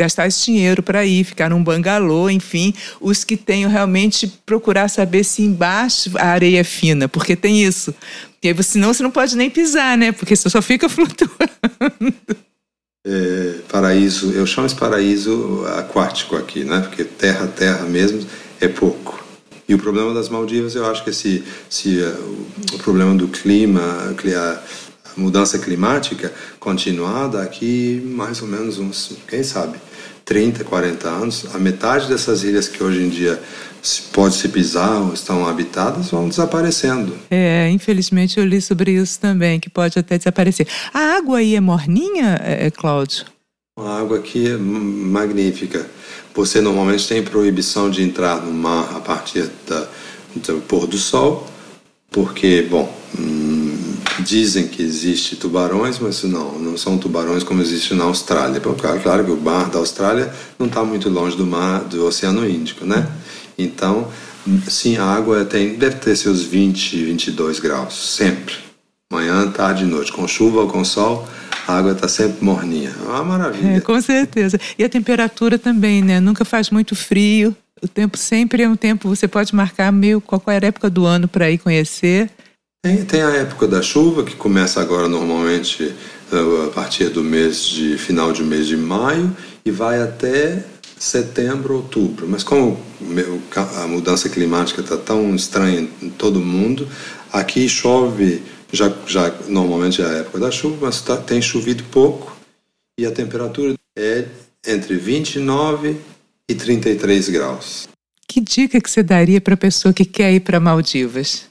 gastar 0.00 0.26
esse 0.26 0.46
dinheiro 0.46 0.82
para 0.82 1.04
ir, 1.04 1.24
ficar 1.24 1.50
num 1.50 1.62
bangalô, 1.62 2.30
enfim, 2.30 2.72
os 3.00 3.22
que 3.22 3.36
tenham 3.36 3.70
realmente 3.70 4.26
procurar 4.46 4.88
saber 4.88 5.24
se 5.24 5.42
embaixo 5.42 6.10
a 6.16 6.26
areia 6.26 6.60
é 6.60 6.64
fina, 6.64 7.06
porque 7.06 7.36
tem 7.36 7.62
isso. 7.62 7.94
Porque 8.40 8.62
senão 8.62 8.94
você 8.94 9.02
não 9.02 9.10
pode 9.10 9.36
nem 9.36 9.50
pisar, 9.50 9.98
né? 9.98 10.12
Porque 10.12 10.34
você 10.34 10.48
só 10.48 10.62
fica 10.62 10.88
flutuando. 10.90 12.14
É, 13.06 13.54
paraíso, 13.68 14.32
eu 14.32 14.46
chamo 14.46 14.66
esse 14.66 14.76
paraíso 14.76 15.64
aquático 15.78 16.36
aqui, 16.36 16.64
né? 16.64 16.80
Porque 16.80 17.04
terra, 17.04 17.46
terra 17.46 17.84
mesmo 17.84 18.26
é 18.60 18.68
pouco. 18.68 19.22
E 19.68 19.74
o 19.74 19.78
problema 19.78 20.12
das 20.14 20.28
Maldivas, 20.28 20.74
eu 20.74 20.84
acho 20.86 21.04
que 21.04 21.12
se, 21.12 21.44
se 21.68 21.98
uh, 21.98 22.46
o 22.72 22.78
problema 22.78 23.14
do 23.14 23.28
clima, 23.28 24.14
mudança 25.20 25.58
climática 25.58 26.32
continuar 26.58 27.28
daqui 27.28 28.02
mais 28.04 28.42
ou 28.42 28.48
menos 28.48 28.78
uns, 28.78 29.16
quem 29.28 29.42
sabe, 29.42 29.78
30, 30.24 30.64
40 30.64 31.08
anos, 31.08 31.46
a 31.54 31.58
metade 31.58 32.08
dessas 32.08 32.44
ilhas 32.44 32.68
que 32.68 32.82
hoje 32.82 33.02
em 33.02 33.08
dia 33.08 33.40
pode 34.12 34.34
se 34.34 34.48
pisar 34.48 35.00
ou 35.00 35.12
estão 35.12 35.46
habitadas 35.46 36.10
vão 36.10 36.28
desaparecendo. 36.28 37.16
É, 37.30 37.68
infelizmente 37.70 38.38
eu 38.38 38.44
li 38.44 38.60
sobre 38.60 38.92
isso 38.92 39.18
também, 39.18 39.58
que 39.58 39.68
pode 39.68 39.98
até 39.98 40.18
desaparecer. 40.18 40.66
A 40.92 41.16
água 41.16 41.38
aí 41.38 41.54
é 41.54 41.60
morninha, 41.60 42.40
é, 42.44 42.66
é, 42.66 42.70
Cláudio? 42.70 43.24
A 43.78 43.98
água 43.98 44.18
aqui 44.18 44.46
é 44.46 44.56
magnífica. 44.56 45.86
Você 46.34 46.60
normalmente 46.60 47.08
tem 47.08 47.22
proibição 47.22 47.90
de 47.90 48.02
entrar 48.02 48.40
no 48.40 48.52
mar 48.52 48.94
a 48.94 49.00
partir 49.00 49.50
da, 49.66 49.88
do 50.34 50.60
pôr 50.60 50.86
do 50.86 50.96
sol, 50.96 51.46
porque, 52.10 52.66
bom, 52.70 52.92
hum, 53.18 53.59
dizem 54.18 54.68
que 54.68 54.82
existe 54.82 55.36
tubarões, 55.36 55.98
mas 55.98 56.22
não, 56.24 56.58
não 56.58 56.76
são 56.76 56.98
tubarões 56.98 57.42
como 57.42 57.62
existe 57.62 57.94
na 57.94 58.04
Austrália. 58.04 58.60
Claro, 59.02 59.24
que 59.24 59.30
o 59.30 59.40
mar 59.40 59.70
da 59.70 59.78
Austrália 59.78 60.32
não 60.58 60.66
está 60.66 60.84
muito 60.84 61.08
longe 61.08 61.36
do 61.36 61.46
mar 61.46 61.84
do 61.84 62.04
Oceano 62.04 62.48
Índico, 62.48 62.84
né? 62.84 63.08
Então, 63.56 64.08
sim, 64.68 64.96
a 64.96 65.04
água 65.04 65.44
tem, 65.44 65.76
deve 65.76 65.96
ter 65.96 66.16
seus 66.16 66.42
20, 66.42 67.04
22 67.04 67.60
graus, 67.60 67.94
sempre. 68.16 68.54
Manhã, 69.12 69.50
tarde 69.50 69.84
e 69.84 69.86
noite, 69.86 70.12
com 70.12 70.26
chuva 70.26 70.60
ou 70.60 70.68
com 70.68 70.84
sol, 70.84 71.28
a 71.66 71.78
água 71.78 71.92
está 71.92 72.08
sempre 72.08 72.44
morninha. 72.44 72.92
É 73.04 73.08
uma 73.08 73.24
maravilha. 73.24 73.76
É, 73.76 73.80
com 73.80 74.00
certeza. 74.00 74.58
E 74.78 74.84
a 74.84 74.88
temperatura 74.88 75.58
também, 75.58 76.02
né? 76.02 76.20
Nunca 76.20 76.44
faz 76.44 76.70
muito 76.70 76.94
frio. 76.94 77.54
O 77.82 77.88
tempo 77.88 78.16
sempre 78.18 78.62
é 78.62 78.68
um 78.68 78.76
tempo, 78.76 79.08
você 79.08 79.26
pode 79.26 79.54
marcar 79.54 79.90
meio 79.90 80.20
qualquer 80.20 80.62
época 80.64 80.90
do 80.90 81.06
ano 81.06 81.26
para 81.26 81.50
ir 81.50 81.58
conhecer. 81.58 82.30
Tem, 82.82 83.04
tem 83.04 83.20
a 83.20 83.30
época 83.36 83.68
da 83.68 83.82
chuva, 83.82 84.24
que 84.24 84.34
começa 84.34 84.80
agora 84.80 85.06
normalmente 85.06 85.94
eh, 86.32 86.66
a 86.66 86.70
partir 86.70 87.10
do 87.10 87.22
mês 87.22 87.62
de 87.62 87.98
final 87.98 88.32
de 88.32 88.42
mês 88.42 88.66
de 88.66 88.76
maio 88.76 89.36
e 89.66 89.70
vai 89.70 90.00
até 90.00 90.64
setembro, 90.98 91.74
outubro. 91.76 92.26
Mas 92.26 92.42
como 92.42 92.80
a 93.76 93.86
mudança 93.86 94.30
climática 94.30 94.80
está 94.80 94.96
tão 94.96 95.34
estranha 95.34 95.86
em 96.00 96.08
todo 96.08 96.40
mundo, 96.40 96.88
aqui 97.30 97.68
chove 97.68 98.42
Já, 98.72 98.90
já 99.06 99.34
normalmente 99.48 100.00
é 100.00 100.06
a 100.06 100.12
época 100.18 100.38
da 100.38 100.50
chuva, 100.50 100.86
mas 100.86 101.02
tá, 101.02 101.18
tem 101.18 101.42
chovido 101.42 101.84
pouco 101.90 102.34
e 102.98 103.04
a 103.04 103.10
temperatura 103.10 103.74
é 103.98 104.26
entre 104.66 104.96
29 104.96 105.96
e 106.48 106.54
33 106.54 107.28
graus. 107.28 107.88
Que 108.26 108.40
dica 108.40 108.80
que 108.80 108.88
você 108.88 109.02
daria 109.02 109.40
para 109.40 109.54
a 109.54 109.56
pessoa 109.56 109.92
que 109.92 110.04
quer 110.04 110.32
ir 110.32 110.40
para 110.40 110.60
Maldivas? 110.60 111.49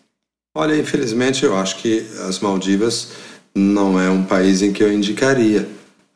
Olha, 0.55 0.75
infelizmente 0.75 1.45
eu 1.45 1.55
acho 1.55 1.77
que 1.77 2.05
as 2.27 2.39
Maldivas 2.39 3.09
não 3.53 3.99
é 3.99 4.09
um 4.09 4.23
país 4.23 4.61
em 4.61 4.73
que 4.73 4.83
eu 4.83 4.91
indicaria, 4.91 5.67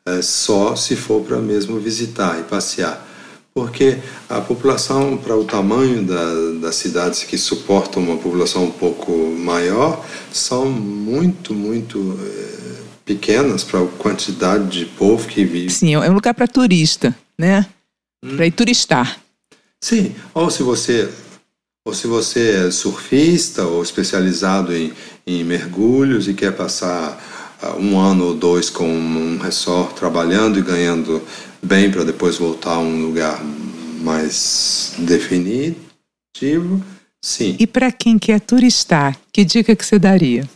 é 0.06 0.20
só 0.22 0.74
se 0.76 0.96
for 0.96 1.22
para 1.22 1.38
mesmo 1.38 1.78
visitar 1.78 2.38
e 2.40 2.42
passear. 2.42 3.06
Porque 3.54 3.98
a 4.28 4.40
população, 4.40 5.16
para 5.16 5.36
o 5.36 5.44
tamanho 5.44 6.02
da, 6.02 6.60
das 6.60 6.74
cidades 6.74 7.22
que 7.22 7.38
suportam 7.38 8.02
uma 8.02 8.16
população 8.16 8.64
um 8.64 8.70
pouco 8.72 9.12
maior, 9.12 10.04
são 10.32 10.68
muito, 10.68 11.54
muito 11.54 12.18
é, 12.20 12.82
pequenas 13.04 13.62
para 13.62 13.80
a 13.80 13.86
quantidade 13.86 14.80
de 14.80 14.86
povo 14.86 15.28
que 15.28 15.44
vive. 15.44 15.70
Sim, 15.70 15.94
é 15.94 16.10
um 16.10 16.14
lugar 16.14 16.34
para 16.34 16.48
turista, 16.48 17.14
né? 17.38 17.64
Hum. 18.24 18.34
Para 18.34 18.46
ir 18.46 18.50
turistar. 18.50 19.20
Sim, 19.80 20.14
ou 20.34 20.50
se 20.50 20.64
você 20.64 21.08
ou 21.86 21.92
se 21.92 22.06
você 22.06 22.66
é 22.66 22.70
surfista 22.70 23.64
ou 23.64 23.82
especializado 23.82 24.74
em, 24.74 24.92
em 25.26 25.44
mergulhos 25.44 26.26
e 26.26 26.32
quer 26.32 26.52
passar 26.52 27.56
uh, 27.62 27.78
um 27.78 28.00
ano 28.00 28.24
ou 28.28 28.34
dois 28.34 28.70
com 28.70 28.88
um 28.88 29.38
resort 29.38 29.94
trabalhando 29.94 30.58
e 30.58 30.62
ganhando 30.62 31.22
bem 31.62 31.90
para 31.90 32.02
depois 32.02 32.38
voltar 32.38 32.76
a 32.76 32.78
um 32.78 33.02
lugar 33.02 33.42
mais 34.00 34.94
definitivo, 34.98 36.82
sim. 37.22 37.56
E 37.58 37.66
para 37.66 37.92
quem 37.92 38.18
quer 38.18 38.40
turistar, 38.40 39.18
que 39.30 39.44
dica 39.44 39.76
que 39.76 39.84
você 39.84 39.98
daria? 39.98 40.48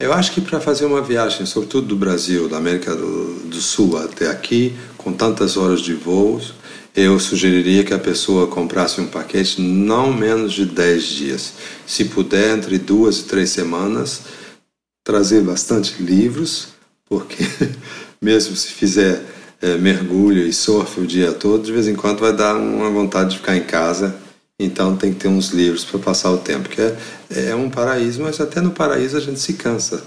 Eu 0.00 0.12
acho 0.12 0.32
que 0.32 0.40
para 0.40 0.60
fazer 0.60 0.84
uma 0.84 1.02
viagem, 1.02 1.44
sobretudo 1.44 1.88
do 1.88 1.96
Brasil, 1.96 2.48
da 2.48 2.58
América 2.58 2.94
do, 2.94 3.34
do 3.46 3.60
Sul 3.60 3.98
até 3.98 4.30
aqui, 4.30 4.76
com 4.96 5.12
tantas 5.12 5.56
horas 5.56 5.80
de 5.80 5.92
voos, 5.92 6.54
eu 6.98 7.16
sugeriria 7.20 7.84
que 7.84 7.94
a 7.94 7.98
pessoa 7.98 8.48
comprasse 8.48 9.00
um 9.00 9.06
paquete 9.06 9.60
não 9.60 10.12
menos 10.12 10.52
de 10.52 10.66
10 10.66 11.04
dias. 11.04 11.52
Se 11.86 12.06
puder, 12.06 12.56
entre 12.56 12.76
duas 12.76 13.20
e 13.20 13.24
três 13.24 13.50
semanas, 13.50 14.22
trazer 15.04 15.42
bastante 15.42 16.02
livros, 16.02 16.68
porque 17.08 17.44
mesmo 18.20 18.56
se 18.56 18.68
fizer 18.68 19.22
é, 19.62 19.76
mergulho 19.76 20.44
e 20.44 20.52
surf 20.52 21.00
o 21.00 21.06
dia 21.06 21.32
todo, 21.32 21.64
de 21.64 21.72
vez 21.72 21.86
em 21.86 21.94
quando 21.94 22.18
vai 22.18 22.32
dar 22.32 22.56
uma 22.56 22.90
vontade 22.90 23.30
de 23.30 23.36
ficar 23.36 23.56
em 23.56 23.62
casa. 23.62 24.16
Então 24.58 24.96
tem 24.96 25.12
que 25.12 25.20
ter 25.20 25.28
uns 25.28 25.50
livros 25.50 25.84
para 25.84 26.00
passar 26.00 26.32
o 26.32 26.38
tempo, 26.38 26.68
que 26.68 26.80
é, 26.80 26.96
é 27.50 27.54
um 27.54 27.70
paraíso, 27.70 28.22
mas 28.22 28.40
até 28.40 28.60
no 28.60 28.72
paraíso 28.72 29.16
a 29.16 29.20
gente 29.20 29.38
se 29.38 29.52
cansa, 29.52 30.02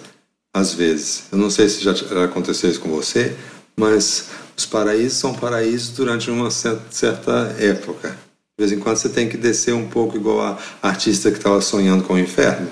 às 0.54 0.74
vezes. 0.74 1.24
Eu 1.32 1.38
não 1.38 1.50
sei 1.50 1.70
se 1.70 1.82
já 1.82 1.94
aconteceu 2.26 2.70
isso 2.70 2.82
com 2.82 2.90
você, 2.90 3.34
mas 3.78 4.28
os 4.56 4.66
paraísos 4.66 5.18
são 5.18 5.34
paraísos 5.34 5.90
durante 5.90 6.30
uma 6.30 6.52
certa 6.52 7.56
época. 7.60 8.10
De 8.10 8.68
vez 8.68 8.72
em 8.72 8.80
quando 8.80 8.98
você 8.98 9.10
tem 9.10 9.28
que 9.28 9.38
descer 9.38 9.74
um 9.74 9.88
pouco 9.88 10.16
igual 10.16 10.42
a 10.42 10.60
artista 10.88 11.32
que 11.32 11.38
estava 11.38 11.62
sonhando 11.62 12.04
com 12.04 12.14
o 12.14 12.20
inferno. 12.20 12.68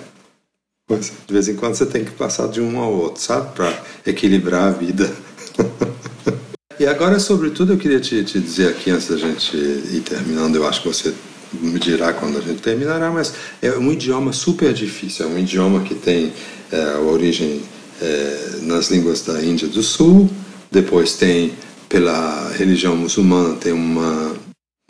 De 1.27 1.33
vez 1.33 1.47
em 1.47 1.55
quando 1.55 1.75
você 1.75 1.85
tem 1.85 2.03
que 2.03 2.11
passar 2.11 2.47
de 2.47 2.61
um 2.61 2.79
ao 2.79 2.91
outro, 2.91 3.21
sabe? 3.21 3.53
Para 3.53 3.83
equilibrar 4.05 4.63
a 4.63 4.71
vida. 4.71 5.11
e 6.79 6.85
agora, 6.85 7.19
sobretudo, 7.19 7.73
eu 7.73 7.77
queria 7.77 7.99
te, 7.99 8.23
te 8.23 8.39
dizer 8.39 8.69
aqui, 8.69 8.89
antes 8.89 9.07
da 9.07 9.17
gente 9.17 9.55
ir 9.55 10.03
terminando, 10.03 10.55
eu 10.55 10.67
acho 10.67 10.81
que 10.81 10.87
você 10.87 11.13
me 11.53 11.79
dirá 11.79 12.13
quando 12.13 12.37
a 12.37 12.41
gente 12.41 12.61
terminará, 12.61 13.11
mas 13.11 13.33
é 13.61 13.71
um 13.71 13.91
idioma 13.91 14.33
super 14.33 14.73
difícil. 14.73 15.25
É 15.25 15.29
um 15.29 15.37
idioma 15.37 15.81
que 15.81 15.95
tem 15.95 16.33
é, 16.71 16.97
origem 16.97 17.61
é, 18.01 18.59
nas 18.61 18.89
línguas 18.89 19.21
da 19.21 19.43
Índia 19.43 19.67
do 19.67 19.81
Sul, 19.81 20.29
depois 20.71 21.15
tem 21.15 21.53
pela 21.89 22.51
religião 22.51 22.95
muçulmana 22.95 23.55
tem 23.55 23.73
uma, 23.73 24.37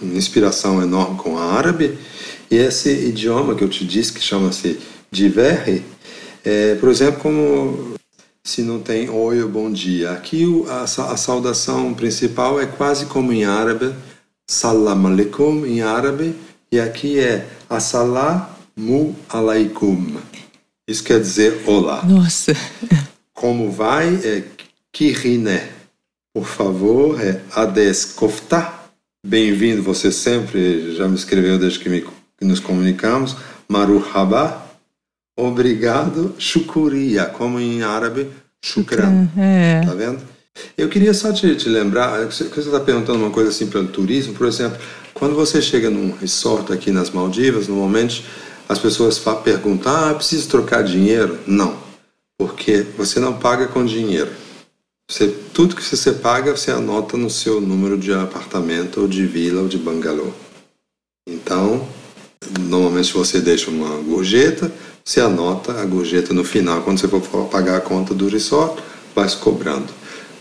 inspiração 0.02 0.82
enorme 0.82 1.18
com 1.18 1.34
o 1.34 1.38
árabe 1.38 1.98
e 2.50 2.56
esse 2.56 2.90
idioma 2.90 3.56
que 3.56 3.64
eu 3.64 3.70
te 3.70 3.86
disse 3.86 4.14
que 4.14 4.22
chama-se 4.22 4.80
Diverre, 5.12 5.84
é, 6.46 6.76
por 6.76 6.88
exemplo, 6.90 7.20
como 7.20 7.96
se 8.44 8.62
não 8.62 8.80
tem 8.80 9.10
oi 9.10 9.42
ou 9.42 9.50
bom 9.50 9.72
dia. 9.72 10.12
Aqui 10.12 10.46
a, 10.70 10.84
a 10.84 11.18
saudação 11.18 11.94
principal 11.96 12.62
é 12.62 12.68
quase 12.68 13.08
como 13.08 13.34
em 13.34 13.44
árabe, 13.44 13.94
salam 14.48 15.08
alaikum 15.08 15.66
em 15.66 15.82
árabe, 15.82 16.36
e 16.72 16.80
aqui 16.80 17.20
é 17.20 17.48
assalamu 17.70 19.16
alaikum. 19.28 20.18
Isso 20.88 21.04
quer 21.04 21.20
dizer 21.20 21.64
olá. 21.66 22.06
Nossa. 22.06 22.54
Como 23.34 23.72
vai 23.72 24.16
é 24.24 24.44
kirine 24.92 25.79
por 26.34 26.46
favor, 26.46 27.20
é 27.22 27.42
Ades 27.56 28.06
Kofta. 28.06 28.72
Bem-vindo, 29.26 29.82
você 29.82 30.12
sempre 30.12 30.96
já 30.96 31.08
me 31.08 31.16
escreveu 31.16 31.58
desde 31.58 31.80
que, 31.80 31.90
me, 31.90 32.02
que 32.02 32.46
nos 32.46 32.60
comunicamos. 32.60 33.36
Maruhaba. 33.68 34.66
Obrigado. 35.38 36.36
Shukuriya, 36.38 37.26
como 37.26 37.60
em 37.60 37.82
árabe, 37.82 38.30
shukran. 38.64 39.28
É. 39.38 39.82
Tá 39.86 39.94
vendo? 39.94 40.22
Eu 40.78 40.88
queria 40.90 41.14
só 41.14 41.32
te, 41.32 41.56
te 41.56 41.70
lembrar, 41.70 42.26
você 42.26 42.44
está 42.44 42.80
perguntando 42.80 43.20
uma 43.20 43.32
coisa 43.32 43.50
assim 43.50 43.68
pelo 43.68 43.88
turismo, 43.88 44.34
por 44.34 44.46
exemplo, 44.46 44.78
quando 45.14 45.34
você 45.34 45.62
chega 45.62 45.90
num 45.90 46.12
resort 46.12 46.74
aqui 46.74 46.92
nas 46.92 47.10
Maldivas, 47.10 47.70
normalmente 47.70 48.26
as 48.68 48.78
pessoas 48.78 49.18
perguntam, 49.44 49.94
ah, 49.94 50.14
preciso 50.14 50.50
trocar 50.50 50.84
dinheiro? 50.84 51.40
Não, 51.48 51.78
porque 52.38 52.86
você 52.98 53.22
não 53.22 53.40
paga 53.40 53.68
com 53.68 53.86
dinheiro 53.86 54.30
você, 55.10 55.28
tudo 55.28 55.76
que 55.76 55.84
você 55.84 56.12
paga, 56.12 56.56
você 56.56 56.70
anota 56.70 57.18
no 57.18 57.32
seu 57.32 57.60
número 57.60 57.98
de 57.98 58.14
apartamento, 58.14 59.02
ou 59.02 59.08
de 59.08 59.26
vila, 59.26 59.64
ou 59.64 59.68
de 59.68 59.80
bangalô. 59.80 60.28
Então, 61.28 61.88
normalmente 62.60 63.12
você 63.12 63.42
deixa 63.42 63.72
uma 63.72 63.98
gorjeta, 64.04 64.72
você 65.04 65.20
anota 65.20 65.82
a 65.82 65.86
gorjeta 65.86 66.32
no 66.32 66.44
final. 66.44 66.84
Quando 66.84 67.00
você 67.00 67.08
for 67.08 67.48
pagar 67.48 67.78
a 67.78 67.82
conta 67.82 68.14
do 68.14 68.28
resort, 68.28 68.84
vai 69.16 69.28
se 69.28 69.38
cobrando. 69.38 69.88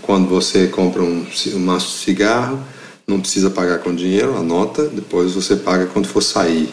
Quando 0.03 0.29
você 0.29 0.67
compra 0.67 1.03
um, 1.03 1.27
um 1.55 1.59
maço 1.61 1.89
de 1.89 2.05
cigarro, 2.05 2.63
não 3.07 3.21
precisa 3.21 3.49
pagar 3.49 3.79
com 3.79 3.95
dinheiro, 3.95 4.37
anota, 4.37 4.85
depois 4.85 5.33
você 5.33 5.57
paga 5.57 5.87
quando 5.87 6.07
for 6.07 6.21
sair. 6.23 6.69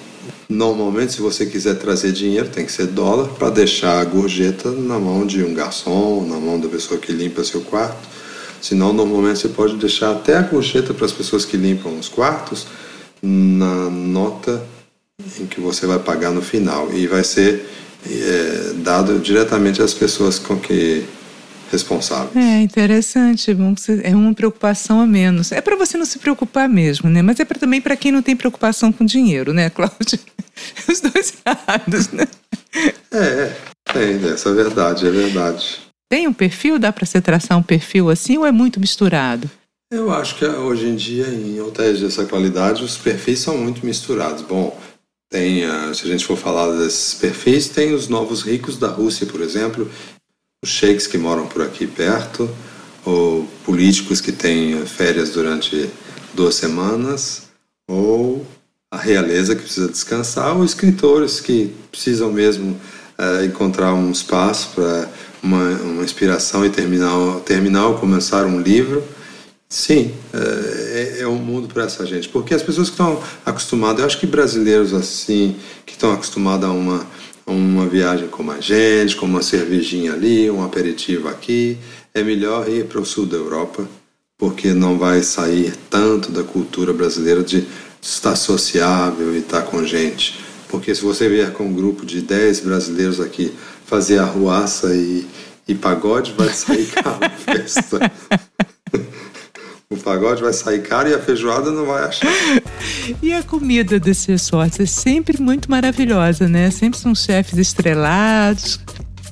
Normalmente, 0.47 1.13
se 1.13 1.21
você 1.21 1.45
quiser 1.45 1.75
trazer 1.75 2.11
dinheiro, 2.11 2.49
tem 2.49 2.65
que 2.65 2.71
ser 2.71 2.88
dólar 2.88 3.29
para 3.29 3.49
deixar 3.49 3.99
a 3.99 4.05
gorjeta 4.05 4.71
na 4.71 4.99
mão 4.99 5.25
de 5.25 5.43
um 5.43 5.53
garçom, 5.53 6.25
na 6.27 6.38
mão 6.38 6.59
da 6.59 6.67
pessoa 6.67 6.99
que 6.99 7.11
limpa 7.11 7.43
seu 7.43 7.61
quarto. 7.61 8.07
Senão, 8.61 8.93
normalmente 8.93 9.39
você 9.39 9.49
pode 9.49 9.75
deixar 9.75 10.11
até 10.11 10.38
a 10.38 10.41
gorjeta 10.41 10.93
para 10.93 11.05
as 11.05 11.11
pessoas 11.11 11.45
que 11.45 11.57
limpam 11.57 11.97
os 11.99 12.09
quartos 12.09 12.67
na 13.21 13.89
nota 13.89 14.63
em 15.39 15.45
que 15.45 15.59
você 15.59 15.85
vai 15.85 15.99
pagar 15.99 16.31
no 16.31 16.41
final 16.41 16.91
e 16.93 17.07
vai 17.07 17.23
ser 17.23 17.65
é, 18.09 18.73
dado 18.77 19.19
diretamente 19.19 19.81
às 19.81 19.93
pessoas 19.93 20.38
com 20.38 20.57
que 20.59 21.05
responsáveis. 21.71 22.36
É 22.36 22.62
interessante, 22.62 23.56
é 24.04 24.15
uma 24.15 24.34
preocupação 24.34 24.99
a 24.99 25.06
menos. 25.06 25.51
É 25.51 25.62
para 25.62 25.75
você 25.75 25.97
não 25.97 26.06
se 26.06 26.19
preocupar 26.19 26.69
mesmo, 26.69 27.10
né? 27.10 27.21
Mas 27.21 27.39
é 27.39 27.45
pra, 27.45 27.60
também 27.60 27.82
para 27.82 27.95
quem 27.95 28.12
não 28.12 28.21
tem 28.21 28.36
preocupação 28.36 28.91
com 28.91 29.06
dinheiro, 29.06 29.54
né, 29.54 29.69
Cláudia? 29.69 30.19
Os 30.89 31.01
dois 31.01 31.34
lados, 31.45 32.10
né? 32.10 32.28
É, 33.12 33.54
tem, 33.91 34.32
essa 34.32 34.49
é 34.49 34.54
verdade, 34.54 35.08
é 35.08 35.12
verdade. 35.12 35.80
Tem 36.10 36.28
um 36.28 36.34
perfil? 36.34 36.78
Dá 36.78 36.91
para 36.91 37.06
você 37.06 37.19
traçar 37.19 37.58
um 37.58 37.63
perfil 37.63 38.10
assim 38.10 38.38
ou 38.38 38.45
é 38.45 38.51
muito 38.51 38.80
misturado? 38.80 39.49
Eu 39.91 40.12
acho 40.12 40.38
que 40.38 40.45
hoje 40.45 40.88
em 40.88 40.95
dia, 40.95 41.28
em 41.28 41.60
hotéis 41.62 42.01
dessa 42.01 42.25
qualidade, 42.25 42.84
os 42.84 42.97
perfis 42.97 43.39
são 43.39 43.58
muito 43.58 43.86
misturados. 43.86 44.41
Bom, 44.41 44.78
tem, 45.32 45.62
se 45.93 46.06
a 46.06 46.08
gente 46.08 46.25
for 46.25 46.38
falar 46.38 46.71
desses 46.78 47.13
perfis, 47.15 47.69
tem 47.69 47.93
os 47.93 48.08
novos 48.08 48.41
ricos 48.41 48.78
da 48.78 48.88
Rússia, 48.88 49.25
por 49.25 49.41
exemplo, 49.41 49.89
os 50.63 50.70
sheiks 50.70 51.08
que 51.08 51.18
moram 51.18 51.48
por 51.48 51.62
aqui 51.62 51.86
perto, 51.88 52.50
ou 53.06 53.48
políticos 53.63 54.20
que 54.20 54.32
têm 54.32 54.86
férias 54.86 55.30
durante 55.30 55.89
duas 56.34 56.56
semanas, 56.56 57.44
ou 57.88 58.46
a 58.91 58.98
realeza 58.98 59.56
que 59.56 59.63
precisa 59.63 59.88
descansar, 59.88 60.56
ou 60.56 60.65
escritores 60.65 61.39
que 61.39 61.74
precisam 61.91 62.32
mesmo 62.32 62.80
é, 63.18 63.46
encontrar 63.46 63.94
um 63.94 64.12
espaço 64.12 64.72
para 64.76 65.10
uma, 65.41 65.70
uma, 65.82 66.04
inspiração 66.04 66.65
e 66.65 66.70
terminar, 66.70 67.39
terminar 67.46 67.88
ou 67.88 67.98
começar 67.98 68.46
um 68.46 68.60
livro. 68.60 69.04
Sim, 69.70 70.13
é, 70.34 71.20
é, 71.20 71.22
é 71.22 71.28
um 71.28 71.38
mundo 71.38 71.68
para 71.68 71.84
essa 71.84 72.06
gente. 72.06 72.30
Porque 72.30 72.53
as 72.53 72.64
pessoas 72.64 72.89
que 72.89 72.93
estão 72.93 73.22
acostumadas, 73.45 73.99
eu 73.99 74.06
acho 74.06 74.20
que 74.20 74.28
brasileiros 74.28 74.93
assim, 74.93 75.56
que 75.86 75.93
estão 75.93 76.12
acostumados 76.12 76.68
a 76.68 76.72
uma 76.72 77.06
uma 77.46 77.86
viagem 77.86 78.28
com 78.28 78.50
a 78.50 78.60
gente, 78.60 79.16
com 79.16 79.26
uma 79.26 79.41
cervejinha 79.41 80.14
ali, 80.14 80.50
um 80.50 80.64
aperitivo 80.64 81.28
aqui, 81.28 81.78
é 82.14 82.24
melhor 82.24 82.68
ir 82.68 82.86
para 82.86 83.00
o 83.00 83.06
sul 83.06 83.26
da 83.26 83.38
Europa, 83.38 83.88
porque 84.38 84.74
não 84.74 84.98
vai 84.98 85.22
sair 85.22 85.74
tanto 85.89 86.32
da 86.32 86.43
cultura 86.43 86.91
brasileira 86.91 87.43
de 87.43 87.66
estar 88.02 88.36
sociável 88.36 89.34
e 89.34 89.39
estar 89.39 89.64
com 89.64 89.84
gente 89.84 90.38
Porque 90.70 90.93
se 90.93 91.02
você 91.02 91.30
vier 91.30 91.52
com 91.54 91.66
um 91.66 91.74
grupo 91.74 92.06
de 92.06 92.22
10 92.22 92.62
brasileiros 92.62 93.20
aqui 93.20 93.54
fazer 93.86 94.20
arruaça 94.20 94.93
e, 94.93 95.26
e 95.68 95.76
pagode, 95.76 96.34
vai 96.38 96.50
sair 96.50 96.86
caro 96.91 97.20
a 97.22 97.30
festa. 97.30 98.12
O 100.06 100.12
pagode 100.12 100.43
vai 100.43 100.53
sair 100.53 100.84
caro 100.84 101.10
e 101.10 101.14
a 101.16 101.20
feijoada 101.20 101.72
não 101.72 101.86
vai 101.88 102.03
achar. 102.03 102.30
E 103.22 103.34
a 103.34 103.41
comida 103.41 103.99
desses 103.99 104.26
resorts 104.26 104.80
é 104.80 104.86
sempre 104.86 105.41
muito 105.41 105.70
maravilhosa, 105.72 106.47
né? 106.47 106.70
Sempre 106.70 106.99
são 106.99 107.16
chefes 107.16 107.58
estrelados. 107.58 108.80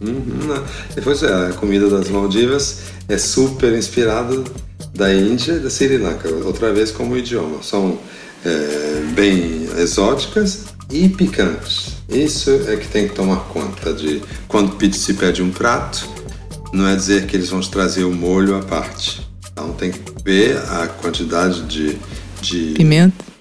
Uhum, 0.02 0.64
Depois 0.96 1.22
é, 1.22 1.50
a 1.50 1.54
comida 1.54 1.90
das 1.90 2.10
Maldivas 2.10 2.80
é 3.08 3.18
super 3.18 3.74
inspirada 3.74 4.44
da 4.94 5.14
Índia 5.14 5.54
e 5.54 5.60
da 5.60 5.70
Sri 5.70 5.98
Lanka, 5.98 6.30
outra 6.46 6.74
vez 6.74 6.92
como 6.92 7.16
idioma. 7.16 7.62
São 7.62 8.00
é, 8.44 9.04
bem 9.14 9.68
exóticas 9.78 10.66
e 10.92 11.08
picantes. 11.10 11.94
Isso 12.10 12.50
é 12.68 12.76
que 12.76 12.88
tem 12.88 13.08
que 13.08 13.16
tomar 13.16 13.42
conta 13.50 13.94
de 13.94 14.22
quando 14.48 14.76
se 14.94 15.14
pede 15.14 15.42
um 15.42 15.52
prato, 15.52 16.10
não 16.74 16.88
é 16.88 16.96
dizer 16.96 17.28
que 17.28 17.36
eles 17.36 17.50
vão 17.50 17.62
trazer 17.62 18.04
o 18.04 18.12
molho 18.12 18.58
à 18.58 18.62
parte. 18.62 19.23
Então 19.54 19.72
tem 19.74 19.92
que 19.92 20.02
ver 20.26 20.58
a 20.58 20.88
quantidade 20.88 21.64
de, 21.64 21.98
de 22.42 22.74
pimenta 22.74 23.34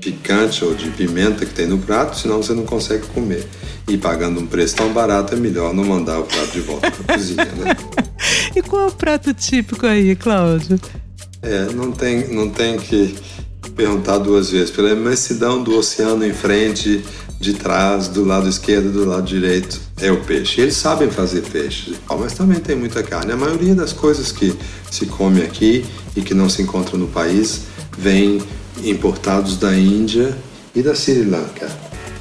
picante 0.00 0.64
ou 0.64 0.74
de 0.74 0.90
pimenta 0.90 1.44
que 1.44 1.52
tem 1.52 1.66
no 1.66 1.78
prato, 1.78 2.18
senão 2.18 2.42
você 2.42 2.52
não 2.52 2.64
consegue 2.64 3.06
comer. 3.08 3.46
E 3.88 3.96
pagando 3.96 4.40
um 4.40 4.46
preço 4.46 4.76
tão 4.76 4.92
barato 4.92 5.34
é 5.34 5.36
melhor 5.36 5.74
não 5.74 5.84
mandar 5.84 6.20
o 6.20 6.24
prato 6.24 6.52
de 6.52 6.60
volta 6.60 6.90
para 6.90 7.14
a 7.14 7.18
cozinha, 7.18 7.44
né? 7.44 7.76
e 8.54 8.62
qual 8.62 8.84
é 8.84 8.86
o 8.86 8.92
prato 8.92 9.34
típico 9.34 9.86
aí, 9.86 10.14
Cláudio? 10.14 10.78
É, 11.42 11.64
não 11.72 11.90
tem, 11.90 12.28
não 12.28 12.48
tem 12.48 12.78
que 12.78 13.16
perguntar 13.74 14.18
duas 14.18 14.50
vezes. 14.50 14.70
Pela 14.70 14.90
imensidão 14.90 15.62
do 15.62 15.76
oceano 15.76 16.24
em 16.24 16.32
frente, 16.32 17.04
de 17.40 17.54
trás, 17.54 18.08
do 18.08 18.24
lado 18.24 18.48
esquerdo, 18.48 18.90
do 18.90 19.04
lado 19.04 19.22
direito, 19.22 19.80
é 20.00 20.10
o 20.10 20.20
peixe. 20.24 20.60
Eles 20.60 20.74
sabem 20.74 21.10
fazer 21.10 21.42
peixe, 21.42 21.96
mas 22.18 22.32
também 22.32 22.58
tem 22.58 22.74
muita 22.74 23.02
carne. 23.02 23.32
A 23.32 23.36
maioria 23.36 23.74
das 23.74 23.92
coisas 23.92 24.32
que 24.32 24.56
se 24.90 25.06
come 25.06 25.42
aqui 25.42 25.84
e 26.16 26.20
que 26.20 26.34
não 26.34 26.48
se 26.48 26.62
encontra 26.62 26.98
no 26.98 27.06
país 27.06 27.62
vem 27.96 28.42
importados 28.82 29.56
da 29.56 29.74
Índia 29.74 30.36
e 30.74 30.82
da 30.82 30.94
Sri 30.94 31.24
Lanka. 31.24 31.68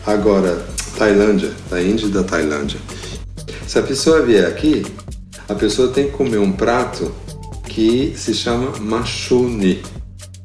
Agora, 0.05 0.65
Tailândia, 0.97 1.51
da 1.69 1.81
Índia 1.81 2.05
e 2.05 2.09
da 2.09 2.23
Tailândia. 2.23 2.79
Se 3.67 3.79
a 3.79 3.83
pessoa 3.83 4.21
vier 4.21 4.45
aqui, 4.45 4.85
a 5.49 5.55
pessoa 5.55 5.89
tem 5.89 6.05
que 6.05 6.11
comer 6.11 6.37
um 6.37 6.51
prato 6.51 7.13
que 7.65 8.13
se 8.15 8.33
chama 8.33 8.77
machuni, 8.79 9.81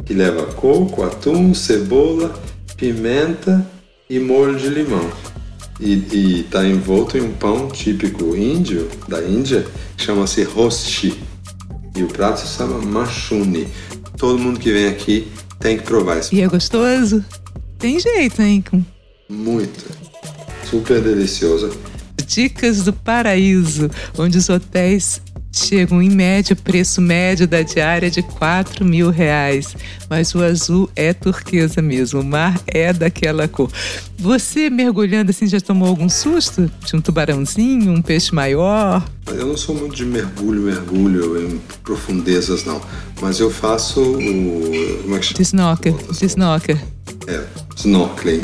que 0.04 0.12
leva 0.12 0.46
coco, 0.46 1.02
atum, 1.02 1.54
cebola, 1.54 2.34
pimenta 2.76 3.66
e 4.12 4.20
molho 4.20 4.58
de 4.58 4.68
limão. 4.68 5.10
E 5.80 6.40
está 6.40 6.66
envolto 6.66 7.16
em 7.16 7.22
um 7.22 7.32
pão 7.32 7.68
típico 7.68 8.36
índio, 8.36 8.86
da 9.08 9.22
Índia, 9.22 9.66
que 9.96 10.04
chama-se 10.04 10.42
rosti. 10.44 11.18
E 11.96 12.02
o 12.02 12.08
prato 12.08 12.40
se 12.40 12.58
chama 12.58 12.78
machuni. 12.78 13.66
Todo 14.18 14.38
mundo 14.38 14.60
que 14.60 14.70
vem 14.70 14.86
aqui 14.86 15.28
tem 15.58 15.78
que 15.78 15.84
provar 15.84 16.18
isso. 16.18 16.34
E 16.34 16.42
é 16.42 16.46
gostoso? 16.46 17.24
Tem 17.78 17.98
jeito, 17.98 18.42
hein? 18.42 18.62
Muito. 19.30 19.86
Super 20.68 21.00
delicioso. 21.00 21.70
Dicas 22.26 22.82
do 22.82 22.92
Paraíso, 22.92 23.90
onde 24.18 24.36
os 24.36 24.48
hotéis 24.50 25.22
chegam 25.52 26.02
em 26.02 26.08
média, 26.08 26.56
preço 26.56 27.00
médio 27.00 27.46
da 27.46 27.62
diária 27.62 28.10
de 28.10 28.22
4 28.22 28.84
mil 28.84 29.10
reais. 29.10 29.76
Mas 30.08 30.34
o 30.34 30.42
azul 30.42 30.90
é 30.96 31.12
turquesa 31.12 31.82
mesmo, 31.82 32.20
o 32.20 32.24
mar 32.24 32.58
é 32.66 32.92
daquela 32.92 33.46
cor. 33.46 33.70
Você 34.18 34.70
mergulhando 34.70 35.30
assim 35.30 35.46
já 35.46 35.60
tomou 35.60 35.88
algum 35.88 36.08
susto? 36.08 36.70
De 36.84 36.96
um 36.96 37.00
tubarãozinho, 37.00 37.92
um 37.92 38.00
peixe 38.00 38.34
maior? 38.34 39.04
Eu 39.26 39.46
não 39.46 39.56
sou 39.56 39.74
muito 39.74 39.94
de 39.94 40.06
mergulho, 40.06 40.62
mergulho 40.62 41.46
em 41.46 41.60
profundezas 41.84 42.64
não, 42.64 42.80
mas 43.20 43.38
eu 43.38 43.50
faço 43.50 44.00
o... 44.00 45.02
como 45.02 45.16
é 45.16 45.18
que 45.18 45.26
chama? 45.26 45.42
Snorkel, 45.42 45.98
snorkel. 46.22 46.78
É, 47.26 47.44
snorkeling. 47.76 48.42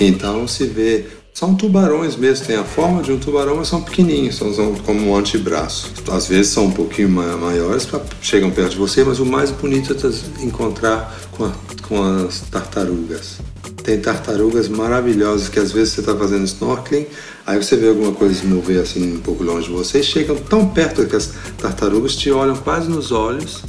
Então 0.00 0.46
se 0.46 0.66
vê 0.66 1.06
são 1.38 1.54
tubarões 1.54 2.16
mesmo, 2.16 2.46
tem 2.46 2.56
a 2.56 2.64
forma 2.64 3.00
de 3.00 3.12
um 3.12 3.18
tubarão, 3.20 3.58
mas 3.58 3.68
são 3.68 3.80
pequenininhos, 3.80 4.34
são 4.34 4.74
como 4.84 5.08
um 5.08 5.16
antebraço. 5.16 5.92
Às 6.10 6.26
vezes 6.26 6.50
são 6.50 6.64
um 6.64 6.72
pouquinho 6.72 7.08
maiores, 7.08 7.86
chegam 8.20 8.50
perto 8.50 8.70
de 8.70 8.76
você, 8.76 9.04
mas 9.04 9.20
o 9.20 9.24
mais 9.24 9.52
bonito 9.52 9.94
é 9.94 10.44
encontrar 10.44 11.16
com, 11.30 11.44
a, 11.44 11.52
com 11.86 12.02
as 12.02 12.40
tartarugas. 12.40 13.38
Tem 13.84 14.00
tartarugas 14.00 14.68
maravilhosas 14.68 15.48
que 15.48 15.60
às 15.60 15.70
vezes 15.70 15.92
você 15.92 16.00
está 16.00 16.16
fazendo 16.16 16.42
snorkeling, 16.42 17.06
aí 17.46 17.62
você 17.62 17.76
vê 17.76 17.90
alguma 17.90 18.10
coisa 18.10 18.34
se 18.34 18.44
mover 18.44 18.80
assim 18.80 19.14
um 19.14 19.20
pouco 19.20 19.44
longe 19.44 19.68
de 19.68 19.72
você, 19.72 20.02
chegam 20.02 20.34
tão 20.34 20.68
perto 20.68 21.06
que 21.06 21.14
as 21.14 21.34
tartarugas 21.56 22.16
te 22.16 22.32
olham 22.32 22.56
quase 22.56 22.90
nos 22.90 23.12
olhos, 23.12 23.62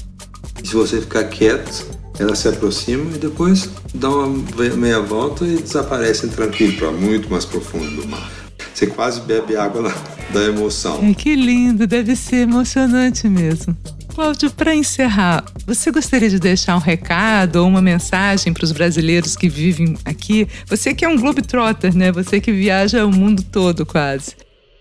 e 0.63 0.67
se 0.67 0.74
você 0.74 0.99
ficar 0.99 1.26
quieto, 1.26 1.86
ela 2.17 2.34
se 2.34 2.47
aproxima 2.47 3.15
e 3.15 3.20
depois 3.20 3.70
dá 3.94 4.10
uma 4.10 4.44
meia 4.76 5.00
volta 5.02 5.46
e 5.46 5.58
desaparecem 5.58 6.30
tranquilo 6.30 6.78
para 6.78 6.92
muito 6.92 7.30
mais 7.30 7.46
profundo 7.46 8.02
do 8.02 8.08
mar. 8.08 8.30
Você 8.74 8.88
quase 8.88 9.22
bebe 9.22 9.56
água 9.56 9.94
da 10.32 10.44
emoção. 10.44 11.00
É, 11.04 11.14
que 11.14 11.36
lindo, 11.36 11.86
deve 11.86 12.16
ser 12.16 12.44
emocionante 12.44 13.28
mesmo. 13.28 13.76
Cláudio, 14.14 14.52
para 14.52 14.76
encerrar, 14.76 15.46
você 15.66 15.92
gostaria 15.92 16.30
de 16.30 16.40
deixar 16.40 16.76
um 16.76 16.80
recado 16.80 17.58
ou 17.58 17.68
uma 17.68 17.82
mensagem 17.82 18.52
para 18.52 18.66
os 18.66 18.72
brasileiros 18.72 19.36
que 19.36 19.48
vivem 19.48 19.98
aqui? 20.04 20.48
Você 20.68 20.94
que 20.94 21.06
é 21.06 21.08
um 21.08 21.18
globetrotter, 21.18 21.96
né? 21.96 22.12
Você 22.12 22.42
que 22.42 22.52
viaja 22.52 23.06
o 23.06 23.12
mundo 23.12 23.44
todo 23.44 23.86
quase. 23.86 24.36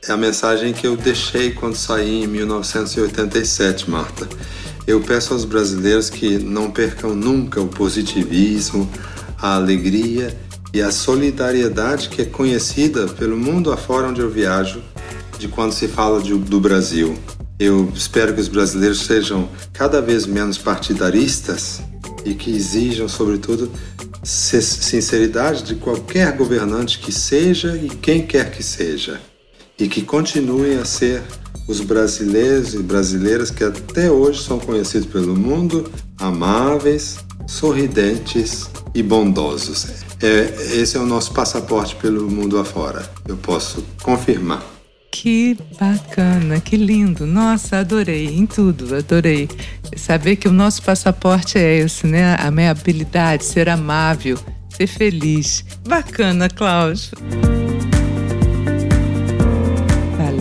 É 0.08 0.12
a 0.12 0.16
mensagem 0.16 0.72
que 0.72 0.86
eu 0.86 0.96
deixei 0.96 1.52
quando 1.52 1.74
saí 1.74 2.24
em 2.24 2.26
1987, 2.26 3.90
Marta. 3.90 4.28
Eu 4.88 5.02
peço 5.02 5.34
aos 5.34 5.44
brasileiros 5.44 6.08
que 6.08 6.38
não 6.38 6.70
percam 6.70 7.14
nunca 7.14 7.60
o 7.60 7.68
positivismo, 7.68 8.88
a 9.36 9.54
alegria 9.54 10.34
e 10.72 10.80
a 10.80 10.90
solidariedade 10.90 12.08
que 12.08 12.22
é 12.22 12.24
conhecida 12.24 13.06
pelo 13.06 13.36
mundo 13.36 13.70
afora 13.70 14.08
onde 14.08 14.22
eu 14.22 14.30
viajo 14.30 14.82
de 15.38 15.46
quando 15.46 15.72
se 15.72 15.88
fala 15.88 16.22
de, 16.22 16.32
do 16.32 16.58
Brasil. 16.58 17.18
Eu 17.58 17.92
espero 17.94 18.32
que 18.32 18.40
os 18.40 18.48
brasileiros 18.48 19.00
sejam 19.00 19.50
cada 19.74 20.00
vez 20.00 20.24
menos 20.24 20.56
partidaristas 20.56 21.82
e 22.24 22.32
que 22.32 22.50
exijam, 22.50 23.10
sobretudo, 23.10 23.70
sinceridade 24.24 25.64
de 25.64 25.74
qualquer 25.74 26.34
governante 26.34 26.98
que 26.98 27.12
seja 27.12 27.76
e 27.76 27.90
quem 27.90 28.26
quer 28.26 28.50
que 28.50 28.62
seja, 28.62 29.20
e 29.78 29.86
que 29.86 30.00
continuem 30.00 30.78
a 30.78 30.86
ser 30.86 31.22
os 31.68 31.80
brasileiros 31.80 32.74
e 32.74 32.78
brasileiras 32.78 33.50
que 33.50 33.62
até 33.62 34.10
hoje 34.10 34.42
são 34.42 34.58
conhecidos 34.58 35.06
pelo 35.06 35.36
mundo 35.36 35.88
amáveis, 36.18 37.18
sorridentes 37.46 38.68
e 38.94 39.02
bondosos. 39.02 39.86
É, 40.20 40.74
esse 40.80 40.96
é 40.96 41.00
o 41.00 41.06
nosso 41.06 41.32
passaporte 41.32 41.94
pelo 41.96 42.28
mundo 42.28 42.58
afora. 42.58 43.08
Eu 43.28 43.36
posso 43.36 43.84
confirmar. 44.02 44.64
Que 45.12 45.56
bacana, 45.78 46.60
que 46.60 46.76
lindo. 46.76 47.26
Nossa, 47.26 47.78
adorei 47.78 48.26
em 48.26 48.46
tudo, 48.46 48.94
adorei. 48.94 49.48
Saber 49.96 50.36
que 50.36 50.48
o 50.48 50.52
nosso 50.52 50.82
passaporte 50.82 51.58
é 51.58 51.78
esse, 51.78 52.06
né? 52.06 52.36
A 52.38 52.50
minha 52.50 52.70
habilidade, 52.70 53.44
ser 53.44 53.68
amável, 53.68 54.38
ser 54.68 54.86
feliz. 54.86 55.64
Bacana, 55.86 56.48
Cláudio. 56.48 57.10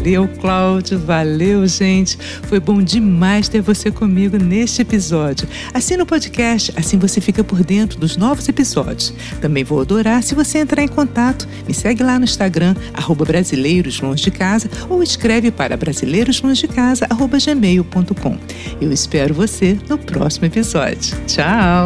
Valeu, 0.08 0.28
Cláudio. 0.40 0.98
Valeu, 1.00 1.68
gente. 1.68 2.18
Foi 2.44 2.62
bom 2.62 2.82
demais 2.82 3.50
ter 3.50 3.60
você 3.60 3.92
comigo 3.92 4.38
neste 4.38 4.82
episódio. 4.82 5.46
Assina 5.74 6.04
o 6.04 6.06
podcast, 6.06 6.72
assim 6.78 6.98
você 6.98 7.20
fica 7.20 7.44
por 7.44 7.62
dentro 7.62 8.00
dos 8.00 8.16
novos 8.16 8.48
episódios. 8.48 9.14
Também 9.42 9.66
vou 9.66 9.82
adorar 9.82 10.24
se 10.24 10.34
você 10.34 10.60
entrar 10.60 10.82
em 10.82 10.88
contato. 10.88 11.46
Me 11.68 11.74
segue 11.74 12.04
lá 12.04 12.18
no 12.18 12.24
Instagram, 12.24 12.74
arroba 12.94 13.26
Brasileiros 13.26 14.02
de 14.16 14.32
Casa, 14.32 14.70
ou 14.90 15.04
escreve 15.04 15.52
para 15.52 15.76
brasileiroslongedecasa.gmail.com. 15.76 18.38
Eu 18.80 18.94
espero 18.94 19.34
você 19.34 19.78
no 19.90 19.98
próximo 19.98 20.46
episódio. 20.46 21.18
Tchau! 21.26 21.84